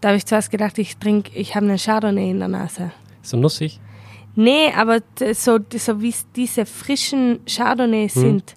[0.00, 2.90] da habe ich zuerst gedacht, ich trinke, ich habe einen Chardonnay in der Nase.
[3.22, 3.80] So nussig.
[4.34, 5.00] Nee, aber
[5.32, 8.20] so, so wie es diese frischen Chardonnays Hm.
[8.22, 8.54] sind.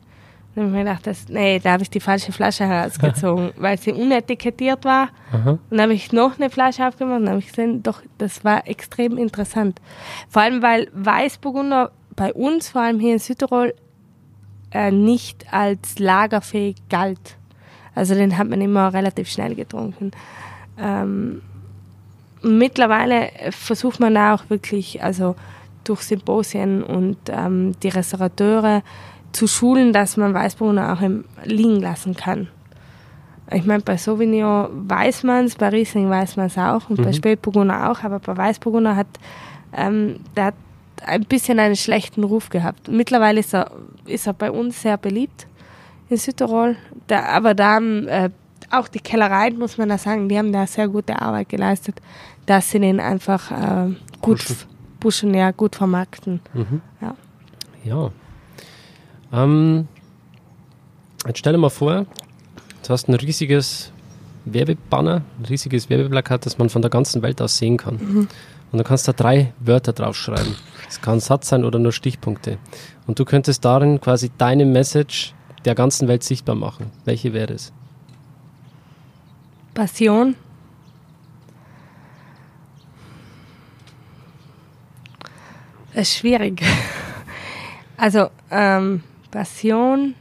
[0.55, 3.79] Dann habe ich mir gedacht, das, nee, da habe ich die falsche Flasche herausgezogen, weil
[3.79, 5.09] sie unetikettiert war.
[5.31, 5.51] Aha.
[5.51, 8.67] Und dann habe ich noch eine Flasche aufgemacht und habe ich gesehen, doch, das war
[8.67, 9.79] extrem interessant.
[10.27, 13.73] Vor allem, weil Weißburgunder bei uns, vor allem hier in Südtirol,
[14.71, 17.37] äh, nicht als lagerfähig galt.
[17.95, 20.11] Also den hat man immer relativ schnell getrunken.
[20.81, 21.41] Ähm,
[22.41, 25.35] mittlerweile versucht man auch wirklich, also
[25.83, 28.83] durch Symposien und ähm, die Restaurateure
[29.31, 32.47] zu schulen, dass man Weißburgunder auch im liegen lassen kann.
[33.51, 37.09] Ich meine, bei Sauvignon weiß man es, bei Riesling weiß man es auch und bei
[37.09, 37.13] Mhm.
[37.13, 39.07] Spätburgunder auch, aber bei Weißburgunder hat
[39.75, 40.55] ähm, der hat
[41.05, 42.87] ein bisschen einen schlechten Ruf gehabt.
[42.87, 43.71] Mittlerweile ist er,
[44.05, 45.47] ist er bei uns sehr beliebt
[46.09, 46.75] in Südtirol,
[47.07, 48.29] da, aber da haben äh,
[48.71, 52.01] auch die Kellereien, muss man da sagen, die haben da sehr gute Arbeit geleistet,
[52.45, 54.55] dass sie den einfach äh, gut Pushen.
[54.99, 56.39] pushen, ja, gut vermarkten.
[56.53, 56.81] Mhm.
[57.01, 57.15] Ja.
[57.83, 58.11] Ja.
[59.31, 59.87] Ähm,
[61.25, 62.05] jetzt stell dir mal vor,
[62.83, 63.91] du hast ein riesiges
[64.45, 67.95] Werbebanner, ein riesiges Werbeplakat, das man von der ganzen Welt aus sehen kann.
[67.95, 68.27] Mhm.
[68.71, 70.55] Und du kannst da drei Wörter draufschreiben.
[70.87, 72.57] Es kann ein Satz sein oder nur Stichpunkte.
[73.07, 75.33] Und du könntest darin quasi deine Message
[75.65, 76.91] der ganzen Welt sichtbar machen.
[77.05, 77.73] Welche wäre es?
[79.79, 80.35] Passion.
[85.93, 86.61] Das ist schwierig.
[87.95, 90.15] Also, ähm, Passion,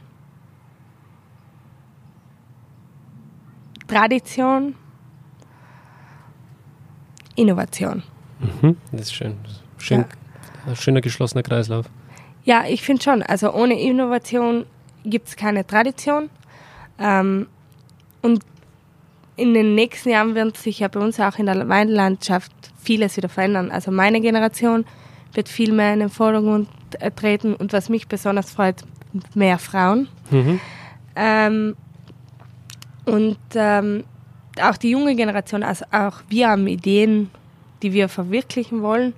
[3.87, 4.75] Tradition,
[7.37, 8.03] Innovation.
[8.39, 9.37] Mhm, das ist schön.
[9.77, 10.03] schön
[10.67, 11.85] ein Schöner geschlossener Kreislauf.
[12.43, 13.23] Ja, ich finde schon.
[13.23, 14.65] Also ohne Innovation
[15.05, 16.29] gibt es keine Tradition.
[16.97, 17.47] Ähm,
[18.21, 18.43] und
[19.39, 23.29] in den nächsten Jahren wird sich ja bei uns auch in der Weinlandschaft vieles wieder
[23.29, 23.71] verändern.
[23.71, 24.85] Also meine Generation
[25.33, 26.67] wird viel mehr in den Vordergrund
[26.99, 28.83] äh, treten und was mich besonders freut,
[29.33, 30.07] mehr Frauen.
[30.29, 30.59] Mhm.
[31.15, 31.75] Ähm,
[33.05, 34.03] und ähm,
[34.61, 37.29] auch die junge Generation, also auch wir haben Ideen,
[37.81, 39.13] die wir verwirklichen wollen.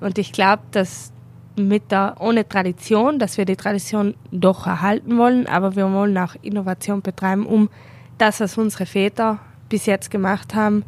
[0.00, 1.12] Und ich glaube, dass
[1.56, 6.34] mit der, ohne Tradition, dass wir die Tradition doch erhalten wollen, aber wir wollen auch
[6.42, 7.70] Innovation betreiben, um
[8.18, 9.38] das, was unsere Väter
[9.68, 10.84] bis jetzt gemacht haben,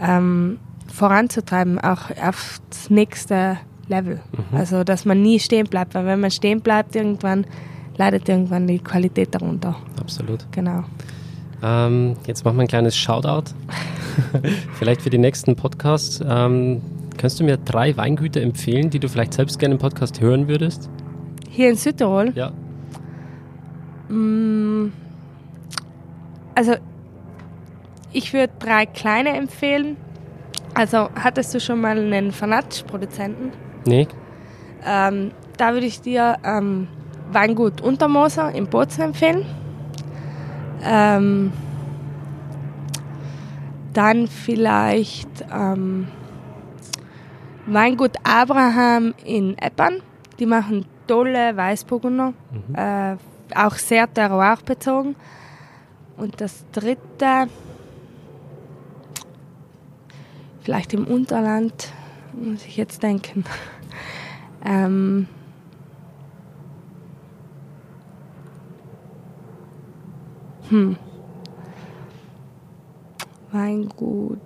[0.00, 0.58] ähm,
[0.92, 4.20] voranzutreiben, auch auf das nächste Level.
[4.52, 7.46] Also, dass man nie stehen bleibt, weil wenn man stehen bleibt, irgendwann
[7.96, 9.76] leidet irgendwann die Qualität darunter.
[10.00, 10.44] Absolut.
[10.52, 10.84] Genau.
[11.62, 13.50] Ähm, jetzt machen wir ein kleines Shoutout.
[14.74, 16.20] vielleicht für die nächsten Podcasts.
[16.26, 16.82] Ähm,
[17.16, 20.90] kannst du mir drei Weingüter empfehlen, die du vielleicht selbst gerne im Podcast hören würdest?
[21.48, 22.52] Hier in Südtirol, Ja.
[24.08, 24.92] mm,
[26.56, 26.74] also
[28.12, 29.96] ich würde drei kleine empfehlen.
[30.74, 33.52] Also hattest du schon mal einen Fanatsch-Produzenten?
[33.84, 34.08] Nee?
[34.84, 36.88] Ähm, da würde ich dir ähm,
[37.30, 39.44] Weingut Untermoser in Bozen empfehlen.
[40.82, 41.52] Ähm,
[43.92, 46.08] dann vielleicht ähm,
[47.66, 50.00] Weingut Abraham in Eppern.
[50.38, 52.32] Die machen tolle Weißburgunder,
[52.74, 53.16] äh,
[53.54, 55.16] auch sehr terroirbezogen.
[56.16, 57.48] Und das dritte,
[60.62, 61.92] vielleicht im Unterland,
[62.32, 63.44] muss ich jetzt denken.
[64.64, 65.28] Ähm,
[70.70, 70.96] hm.
[73.52, 74.40] Weingut.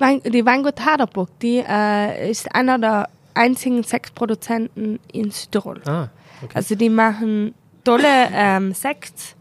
[0.00, 5.82] Wein, die Weingut Haderburg, die äh, ist einer der einzigen Sektproduzenten in Südtirol.
[5.86, 6.08] Ah,
[6.42, 6.52] okay.
[6.54, 7.54] Also die machen
[7.84, 9.35] tolle ähm, Sekts,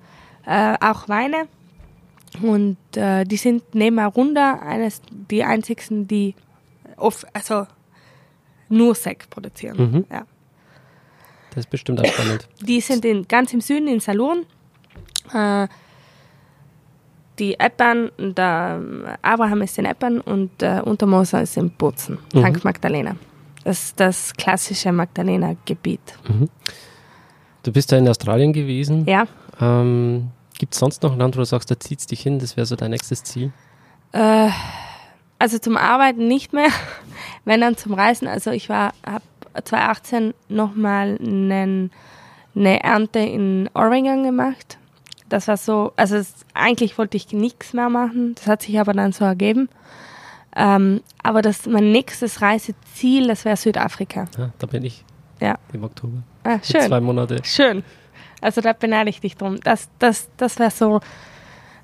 [0.46, 1.48] äh, auch Weine.
[2.42, 6.36] Und äh, die sind neben Arunda eines die einzigsten, die
[6.98, 7.66] oft, also
[8.70, 9.78] nur Sekt produzieren.
[9.78, 10.06] Mhm.
[10.12, 10.26] Ja.
[11.52, 12.48] Das ist bestimmt auch spannend.
[12.62, 14.46] Die sind in, ganz im Süden in Salurn.
[15.34, 15.68] Äh,
[17.40, 22.56] die Eppern, der Abraham ist in Eppern und äh, Untermoser ist in Bozen, Mhm.
[22.56, 22.64] St.
[22.66, 23.16] Magdalena.
[23.64, 26.00] Das ist das klassische Magdalena-Gebiet.
[27.64, 29.06] Du bist ja in Australien gewesen.
[29.08, 29.26] Ja,
[29.62, 32.40] Ähm, Gibt es sonst noch ein Land, wo du sagst, da zieht es dich hin,
[32.40, 33.52] das wäre so dein nächstes Ziel?
[34.14, 34.50] Äh,
[35.38, 36.70] also zum Arbeiten nicht mehr,
[37.46, 38.28] wenn dann zum Reisen.
[38.28, 39.24] Also ich war, habe
[39.64, 41.92] 2018 nochmal einen,
[42.56, 44.78] eine Ernte in Oregon gemacht.
[45.28, 48.94] Das war so, also es, eigentlich wollte ich nichts mehr machen, das hat sich aber
[48.94, 49.70] dann so ergeben.
[50.56, 54.26] Ähm, aber das, mein nächstes Reiseziel, das wäre Südafrika.
[54.38, 55.04] Ja, da bin ich
[55.42, 55.58] Ja.
[55.74, 56.24] im Oktober.
[56.44, 56.82] Ah, Für schön.
[56.88, 57.42] zwei Monate.
[57.44, 57.84] Schön.
[58.46, 59.60] Also da beneide ich dich drum.
[59.62, 61.02] Das, das, das wäre so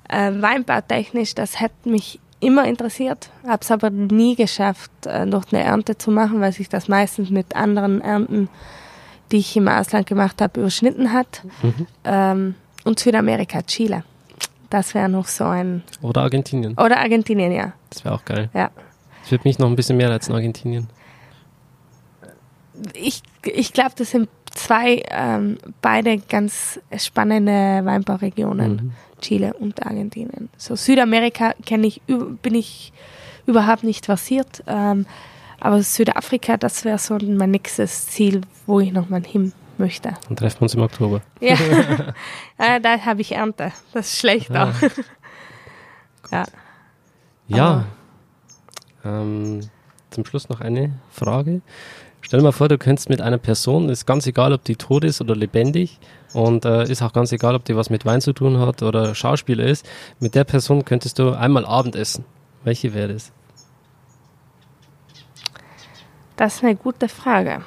[0.08, 5.62] äh, weinbautechnisch, das hätte mich immer interessiert, habe es aber nie geschafft, äh, noch eine
[5.62, 8.48] Ernte zu machen, weil sich das meistens mit anderen Ernten
[9.32, 11.42] die ich im Ausland gemacht habe, überschnitten hat.
[11.62, 11.86] Mhm.
[12.04, 12.54] Ähm,
[12.84, 14.04] und Südamerika, Chile.
[14.70, 15.82] Das wäre noch so ein.
[16.00, 16.74] Oder Argentinien.
[16.74, 17.72] Oder Argentinien, ja.
[17.90, 18.50] Das wäre auch geil.
[18.54, 18.70] ja.
[19.22, 20.88] Das wird mich noch ein bisschen mehr als in Argentinien.
[22.94, 28.92] Ich, ich glaube, das sind zwei, ähm, beide ganz spannende Weinbauregionen, Mhm.
[29.20, 30.48] Chile und Argentinien.
[30.56, 32.92] So Südamerika kenne ich, bin ich
[33.46, 35.06] überhaupt nicht versiert, ähm,
[35.60, 40.14] aber Südafrika, das wäre so mein nächstes Ziel, wo ich nochmal hin möchte.
[40.28, 41.20] Dann treffen wir uns im Oktober.
[41.40, 41.54] Ja,
[42.58, 43.72] äh, da habe ich Ernte.
[43.92, 44.70] Das ist schlecht Ah.
[44.70, 44.82] auch.
[46.32, 46.44] ja.
[47.48, 47.84] Ja.
[49.04, 49.60] Ähm,
[50.10, 51.60] zum Schluss noch eine Frage.
[52.22, 55.04] Stell dir mal vor, du könntest mit einer Person, ist ganz egal, ob die tot
[55.04, 55.98] ist oder lebendig,
[56.32, 59.14] und äh, ist auch ganz egal, ob die was mit Wein zu tun hat oder
[59.14, 59.86] Schauspieler ist,
[60.18, 62.24] mit der Person könntest du einmal Abendessen.
[62.64, 63.32] Welche wäre das?
[66.36, 67.62] Das ist eine gute Frage.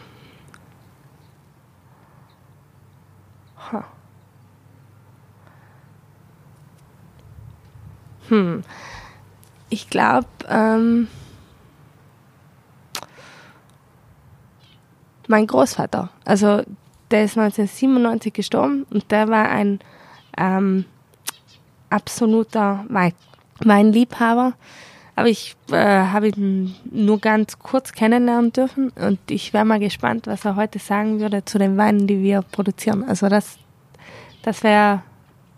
[8.29, 8.63] Hm.
[9.69, 11.07] Ich glaube, ähm,
[15.27, 16.61] mein Großvater, also
[17.11, 19.79] der ist 1997 gestorben und der war ein
[20.37, 20.85] ähm,
[21.89, 23.13] absoluter Wein
[23.59, 24.53] Weinliebhaber.
[25.17, 30.27] Aber ich äh, habe ihn nur ganz kurz kennenlernen dürfen und ich wäre mal gespannt,
[30.27, 33.05] was er heute sagen würde zu den Weinen, die wir produzieren.
[33.07, 33.57] Also das,
[34.43, 35.03] das wäre,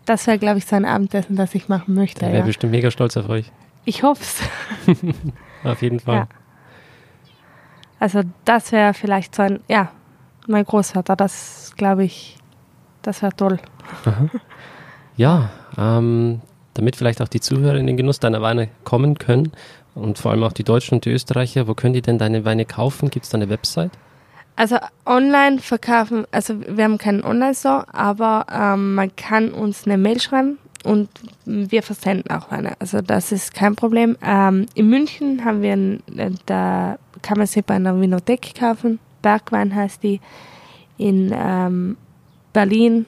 [0.06, 2.20] das wäre, glaube ich, so ein Abendessen, das ich machen möchte.
[2.20, 2.46] Der wäre Ja.
[2.46, 3.52] bestimmt mega stolz auf euch.
[3.86, 4.96] Ich hoffe es.
[5.64, 6.16] Auf jeden Fall.
[6.16, 6.28] Ja.
[8.00, 9.92] Also das wäre vielleicht so ein, ja,
[10.48, 12.38] mein Großvater, das glaube ich,
[13.02, 13.60] das wäre toll.
[15.18, 16.42] Ja, ähm,
[16.76, 19.52] damit vielleicht auch die Zuhörer in den Genuss deiner Weine kommen können
[19.96, 22.66] und vor allem auch die Deutschen und die Österreicher, wo können die denn deine Weine
[22.66, 23.10] kaufen?
[23.10, 23.92] Gibt es da eine Website?
[24.56, 24.78] Also
[25.08, 30.60] online verkaufen, also wir haben keinen Online-Store, aber ähm, man kann uns eine Mail schreiben
[30.84, 31.10] und
[31.46, 32.80] wir versenden auch eine.
[32.80, 34.18] Also das ist kein Problem.
[34.24, 39.00] Ähm, in München haben wir, ein, äh, da kann man sie bei einer Winothek kaufen.
[39.22, 40.20] Bergwein heißt die.
[41.00, 41.96] In ähm,
[42.54, 43.06] Berlin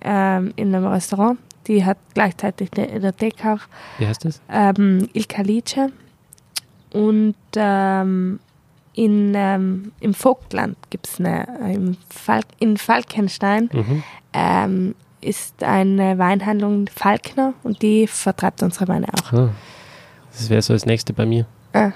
[0.00, 1.38] ähm, in einem Restaurant.
[1.66, 3.60] Die hat gleichzeitig eine Winothek auch
[3.98, 4.40] Wie heißt das?
[4.50, 5.90] ähm, Il Calice
[6.92, 8.40] und ähm,
[8.94, 14.02] in, ähm, im Vogtland gibt es eine, äh, im Falk, in Falkenstein Mhm.
[14.32, 19.32] ähm, ist eine Weinhandlung Falkner und die vertreibt unsere Weine auch.
[19.32, 19.48] Ah,
[20.32, 21.46] das wäre so das nächste bei mir.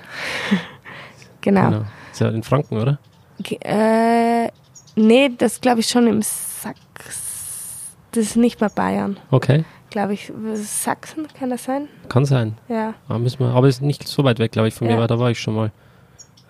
[1.40, 1.70] Genau.
[1.70, 1.84] Genau.
[2.12, 2.98] Ist ja in Franken, oder?
[3.40, 4.48] Ge- Äh,
[4.96, 7.92] nee, das glaube ich schon im Sachs.
[8.12, 10.32] Das ist nicht mehr Bayern, Okay, glaube ich.
[10.54, 11.88] Sachsen kann das sein?
[12.08, 12.56] kann sein.
[12.68, 12.94] Ja.
[13.08, 15.00] Aber, müssen wir, aber ist nicht so weit weg, glaube ich, von mir, Ja.
[15.00, 15.72] weil da war ich schon mal.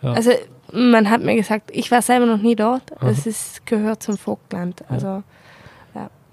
[0.02, 0.12] Ja.
[0.12, 0.30] Also
[0.72, 2.82] man hat mir gesagt, ich war selber noch nie dort.
[3.00, 4.84] Es ist, gehört zum Vogtland.
[4.90, 5.22] Also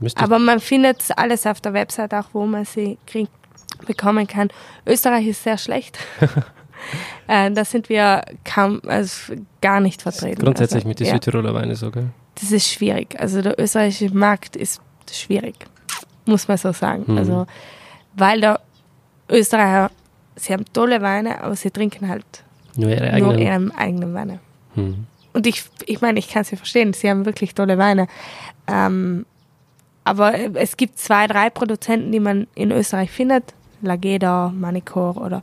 [0.01, 3.29] Müsste Aber man findet alles auf der Website auch, wo man sie krieg,
[3.85, 4.49] bekommen kann.
[4.85, 5.97] Österreich ist sehr schlecht.
[7.27, 10.43] äh, da sind wir kaum, also gar nicht vertreten.
[10.43, 12.09] grundsätzlich also, mit den ja, Südtiroler Weine so, gell?
[12.35, 13.19] Das ist schwierig.
[13.19, 14.81] Also der österreichische Markt ist
[15.11, 15.55] schwierig,
[16.25, 17.05] muss man so sagen.
[17.07, 17.17] Mhm.
[17.17, 17.47] Also
[18.15, 18.59] weil der
[19.29, 19.91] Österreicher,
[20.35, 22.25] sie haben tolle Weine, aber sie trinken halt
[22.75, 23.39] Nur ihre nur eigenen.
[23.69, 24.39] ihre eigenen Weine.
[24.75, 25.05] Hm.
[25.33, 28.07] Und ich, ich meine, ich kann sie verstehen, sie haben wirklich tolle Weine.
[28.67, 29.25] Ähm,
[30.03, 33.53] aber es gibt zwei, drei Produzenten, die man in Österreich findet.
[33.81, 35.41] Lageda, Manicor oder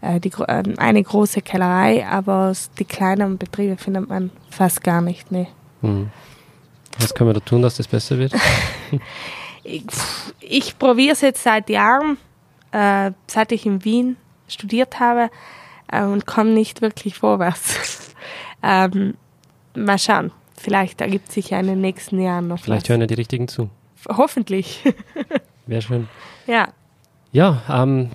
[0.00, 5.30] äh, die, äh, eine große Kellerei, aber die kleineren Betriebe findet man fast gar nicht.
[5.32, 5.48] Nee.
[5.82, 6.10] Hm.
[6.98, 8.34] Was können wir da tun, dass das besser wird?
[9.64, 9.84] Ich,
[10.40, 12.16] ich probiere es jetzt seit Jahren,
[12.72, 15.28] äh, seit ich in Wien studiert habe
[15.92, 18.14] äh, und komme nicht wirklich vorwärts.
[18.62, 19.14] ähm,
[19.76, 20.32] mal schauen.
[20.56, 22.88] Vielleicht ergibt sich ja in den nächsten Jahren noch Vielleicht was.
[22.88, 23.68] hören ja die Richtigen zu.
[24.08, 24.84] Hoffentlich.
[25.66, 26.08] Wäre schön.
[26.46, 26.68] ja,
[27.32, 28.10] Ja, ähm,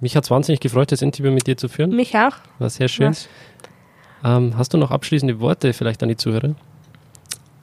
[0.00, 1.94] mich hat es wahnsinnig gefreut, das Interview mit dir zu führen.
[1.94, 2.36] mich auch.
[2.58, 3.14] War sehr schön.
[4.24, 6.54] Ähm, hast du noch abschließende Worte vielleicht an die Zuhörer?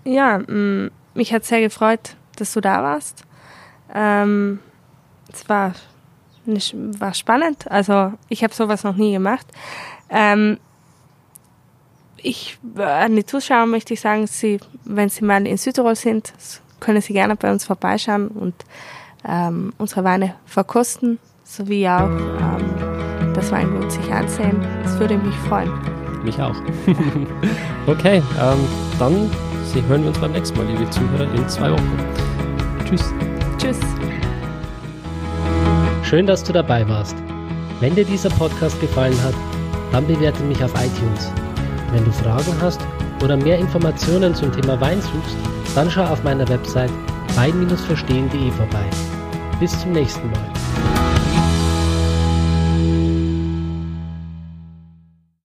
[0.06, 3.24] Ja, mh, mich hat sehr gefreut, dass du da warst.
[3.94, 4.60] Ähm,
[5.34, 5.74] es war,
[6.46, 7.70] nicht, war spannend.
[7.70, 9.48] Also ich habe sowas noch nie gemacht.
[10.10, 10.60] Ähm,
[12.18, 16.34] ich, äh, an die Zuschauer möchte ich sagen, sie, wenn sie mal in Südtirol sind,
[16.86, 18.54] können sie gerne bei uns vorbeischauen und
[19.28, 24.64] ähm, unsere Weine verkosten, sowie auch ähm, das Weingut sich ansehen.
[24.84, 25.72] Das würde mich freuen.
[26.24, 26.56] Mich auch.
[27.88, 28.60] okay, ähm,
[29.00, 29.32] dann
[29.90, 31.98] hören wir uns beim nächsten Mal, liebe Zuhörer, in zwei Wochen.
[32.86, 33.14] Tschüss.
[33.58, 33.80] Tschüss.
[36.04, 37.16] Schön, dass du dabei warst.
[37.82, 39.34] Wenn dir dieser Podcast gefallen hat,
[39.92, 41.32] dann bewerte mich auf iTunes.
[41.92, 42.80] Wenn du Fragen hast
[43.24, 45.36] oder mehr Informationen zum Thema Wein suchst,
[45.76, 46.92] dann schau auf meiner Website
[47.36, 48.90] wein-verstehen.de vorbei.
[49.60, 50.95] Bis zum nächsten Mal.